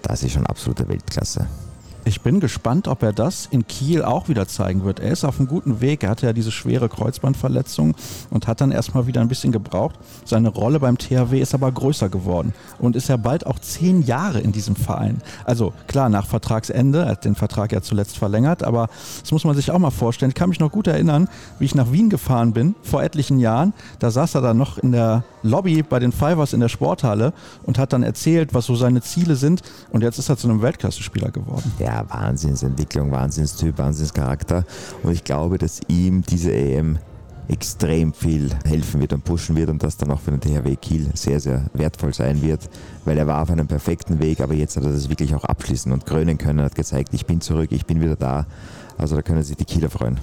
das 0.02 0.22
ist 0.22 0.32
schon 0.32 0.44
absolute 0.44 0.86
Weltklasse. 0.86 1.46
Ich 2.04 2.22
bin 2.22 2.40
gespannt, 2.40 2.88
ob 2.88 3.02
er 3.02 3.12
das 3.12 3.46
in 3.50 3.66
Kiel 3.66 4.02
auch 4.02 4.28
wieder 4.28 4.48
zeigen 4.48 4.84
wird. 4.84 5.00
Er 5.00 5.12
ist 5.12 5.24
auf 5.24 5.38
einem 5.38 5.48
guten 5.48 5.80
Weg. 5.80 6.02
Er 6.02 6.10
hatte 6.10 6.26
ja 6.26 6.32
diese 6.32 6.50
schwere 6.50 6.88
Kreuzbandverletzung 6.88 7.94
und 8.30 8.46
hat 8.46 8.60
dann 8.62 8.72
erstmal 8.72 9.06
wieder 9.06 9.20
ein 9.20 9.28
bisschen 9.28 9.52
gebraucht. 9.52 9.96
Seine 10.24 10.48
Rolle 10.48 10.80
beim 10.80 10.96
THW 10.96 11.38
ist 11.38 11.54
aber 11.54 11.70
größer 11.70 12.08
geworden 12.08 12.54
und 12.78 12.96
ist 12.96 13.08
ja 13.08 13.18
bald 13.18 13.46
auch 13.46 13.58
zehn 13.58 14.02
Jahre 14.02 14.40
in 14.40 14.52
diesem 14.52 14.76
Verein. 14.76 15.20
Also 15.44 15.74
klar, 15.88 16.08
nach 16.08 16.26
Vertragsende, 16.26 17.00
er 17.00 17.10
hat 17.10 17.24
den 17.26 17.34
Vertrag 17.34 17.72
ja 17.72 17.82
zuletzt 17.82 18.16
verlängert, 18.16 18.62
aber 18.62 18.88
das 19.20 19.30
muss 19.30 19.44
man 19.44 19.54
sich 19.54 19.70
auch 19.70 19.78
mal 19.78 19.90
vorstellen. 19.90 20.30
Ich 20.30 20.36
kann 20.36 20.48
mich 20.48 20.60
noch 20.60 20.72
gut 20.72 20.86
erinnern, 20.86 21.28
wie 21.58 21.66
ich 21.66 21.74
nach 21.74 21.92
Wien 21.92 22.08
gefahren 22.08 22.52
bin 22.52 22.74
vor 22.82 23.02
etlichen 23.02 23.38
Jahren. 23.38 23.74
Da 23.98 24.10
saß 24.10 24.36
er 24.36 24.40
dann 24.40 24.56
noch 24.56 24.78
in 24.78 24.92
der 24.92 25.22
Lobby 25.42 25.82
bei 25.82 25.98
den 25.98 26.12
Fivers 26.12 26.52
in 26.52 26.60
der 26.60 26.68
Sporthalle 26.68 27.32
und 27.64 27.78
hat 27.78 27.92
dann 27.92 28.02
erzählt, 28.02 28.54
was 28.54 28.66
so 28.66 28.74
seine 28.74 29.02
Ziele 29.02 29.36
sind. 29.36 29.62
Und 29.90 30.02
jetzt 30.02 30.18
ist 30.18 30.28
er 30.28 30.36
zu 30.36 30.48
einem 30.48 30.62
Weltklasse-Spieler 30.62 31.30
geworden. 31.30 31.72
Ja, 31.78 31.89
Wahnsinnsentwicklung, 32.08 33.10
Wahnsinnstyp, 33.10 33.78
Wahnsinnscharakter. 33.78 34.64
Und 35.02 35.12
ich 35.12 35.24
glaube, 35.24 35.58
dass 35.58 35.80
ihm 35.88 36.22
diese 36.22 36.52
EM 36.52 36.98
extrem 37.50 38.12
viel 38.12 38.50
helfen 38.64 39.00
wird 39.00 39.12
und 39.12 39.24
pushen 39.24 39.56
wird 39.56 39.70
und 39.70 39.82
das 39.82 39.96
dann 39.96 40.10
auch 40.12 40.20
für 40.20 40.30
den 40.30 40.40
THW 40.40 40.76
Kiel 40.76 41.10
sehr, 41.14 41.40
sehr 41.40 41.66
wertvoll 41.72 42.14
sein 42.14 42.42
wird, 42.42 42.70
weil 43.04 43.18
er 43.18 43.26
war 43.26 43.42
auf 43.42 43.50
einem 43.50 43.66
perfekten 43.66 44.20
Weg, 44.20 44.40
aber 44.40 44.54
jetzt 44.54 44.76
hat 44.76 44.84
er 44.84 44.92
das 44.92 45.08
wirklich 45.08 45.34
auch 45.34 45.44
abschließen 45.44 45.90
und 45.90 46.06
krönen 46.06 46.38
können, 46.38 46.64
hat 46.64 46.76
gezeigt, 46.76 47.12
ich 47.12 47.26
bin 47.26 47.40
zurück, 47.40 47.72
ich 47.72 47.86
bin 47.86 48.00
wieder 48.00 48.16
da. 48.16 48.46
Also 48.98 49.16
da 49.16 49.22
können 49.22 49.42
sich 49.42 49.56
die 49.56 49.64
Kieler 49.64 49.90
freuen. 49.90 50.20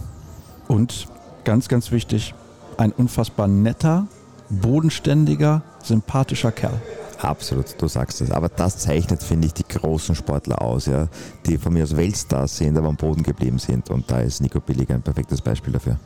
Und 0.68 1.08
ganz, 1.44 1.68
ganz 1.68 1.92
wichtig, 1.92 2.34
ein 2.78 2.92
unfassbar 2.92 3.48
netter, 3.48 4.08
bodenständiger, 4.50 5.64
sympathischer 5.84 6.52
Kerl. 6.52 6.80
Absolut, 7.20 7.82
du 7.82 7.88
sagst 7.88 8.22
es. 8.22 8.32
Aber 8.32 8.50
das 8.50 8.78
zeichnet, 8.78 9.24
finde 9.24 9.48
ich, 9.48 9.54
die 9.54 9.68
großen 9.68 10.16
Sportler 10.16 10.62
aus, 10.62 10.86
ja, 10.86 11.08
die 11.46 11.58
von 11.58 11.74
mir 11.74 11.84
aus 11.84 11.96
Weltstars 11.96 12.58
sind, 12.58 12.78
aber 12.78 12.90
am 12.90 12.96
Boden 12.96 13.24
geblieben 13.24 13.60
sind. 13.60 13.90
Und 13.90 14.10
da 14.10 14.20
ist 14.20 14.42
Nico 14.42 14.60
Billig 14.60 14.90
ein 14.90 15.02
perfektes 15.02 15.42
Beispiel 15.42 15.74
dafür. 15.74 15.98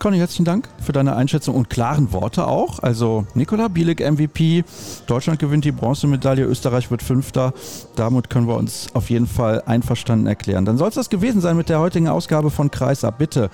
Conny, 0.00 0.16
herzlichen 0.16 0.46
Dank 0.46 0.66
für 0.80 0.92
deine 0.92 1.14
Einschätzung 1.14 1.54
und 1.54 1.68
klaren 1.68 2.10
Worte 2.14 2.46
auch. 2.46 2.78
Also 2.78 3.26
Nikola 3.34 3.68
Bielik 3.68 4.00
MVP, 4.00 4.64
Deutschland 5.06 5.38
gewinnt 5.38 5.66
die 5.66 5.72
Bronzemedaille, 5.72 6.46
Österreich 6.46 6.90
wird 6.90 7.02
Fünfter. 7.02 7.52
Damit 7.96 8.30
können 8.30 8.48
wir 8.48 8.56
uns 8.56 8.88
auf 8.94 9.10
jeden 9.10 9.26
Fall 9.26 9.62
einverstanden 9.66 10.26
erklären. 10.26 10.64
Dann 10.64 10.78
soll 10.78 10.88
es 10.88 10.94
das 10.94 11.10
gewesen 11.10 11.42
sein 11.42 11.54
mit 11.54 11.68
der 11.68 11.80
heutigen 11.80 12.08
Ausgabe 12.08 12.50
von 12.50 12.70
Kreisab. 12.70 13.18
Bitte 13.18 13.50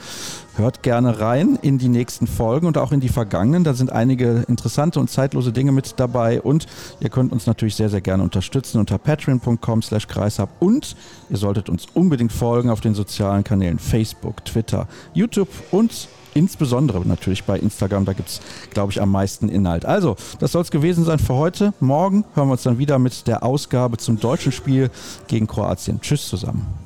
hört 0.56 0.82
gerne 0.82 1.20
rein 1.20 1.58
in 1.62 1.78
die 1.78 1.88
nächsten 1.88 2.26
Folgen 2.26 2.66
und 2.66 2.78
auch 2.78 2.92
in 2.92 3.00
die 3.00 3.08
vergangenen. 3.08 3.64
Da 3.64 3.74
sind 3.74 3.92
einige 3.92 4.44
interessante 4.48 5.00
und 5.00 5.10
zeitlose 5.10 5.52
Dinge 5.52 5.72
mit 5.72 5.94
dabei 5.98 6.40
und 6.40 6.66
ihr 7.00 7.10
könnt 7.10 7.32
uns 7.32 7.46
natürlich 7.46 7.76
sehr, 7.76 7.88
sehr 7.88 8.00
gerne 8.00 8.22
unterstützen 8.22 8.78
unter 8.78 8.98
patreon.com 8.98 9.82
slash 9.82 10.06
kreisab 10.06 10.50
und 10.60 10.96
ihr 11.30 11.36
solltet 11.36 11.68
uns 11.68 11.86
unbedingt 11.94 12.32
folgen 12.32 12.70
auf 12.70 12.80
den 12.80 12.94
sozialen 12.94 13.44
Kanälen 13.44 13.78
Facebook, 13.78 14.44
Twitter, 14.44 14.88
YouTube 15.14 15.48
und 15.70 16.08
insbesondere 16.36 17.00
natürlich 17.06 17.44
bei 17.44 17.58
Instagram. 17.58 18.04
Da 18.04 18.12
gibt 18.12 18.28
es, 18.28 18.40
glaube 18.70 18.92
ich, 18.92 19.00
am 19.00 19.10
meisten 19.10 19.48
Inhalt. 19.48 19.84
Also, 19.84 20.16
das 20.38 20.52
soll 20.52 20.62
es 20.62 20.70
gewesen 20.70 21.04
sein 21.04 21.18
für 21.18 21.34
heute. 21.34 21.72
Morgen 21.80 22.24
hören 22.34 22.48
wir 22.48 22.52
uns 22.52 22.62
dann 22.62 22.78
wieder 22.78 22.98
mit 22.98 23.26
der 23.26 23.42
Ausgabe 23.42 23.96
zum 23.96 24.20
deutschen 24.20 24.52
Spiel 24.52 24.90
gegen 25.26 25.46
Kroatien. 25.46 26.00
Tschüss 26.00 26.28
zusammen. 26.28 26.85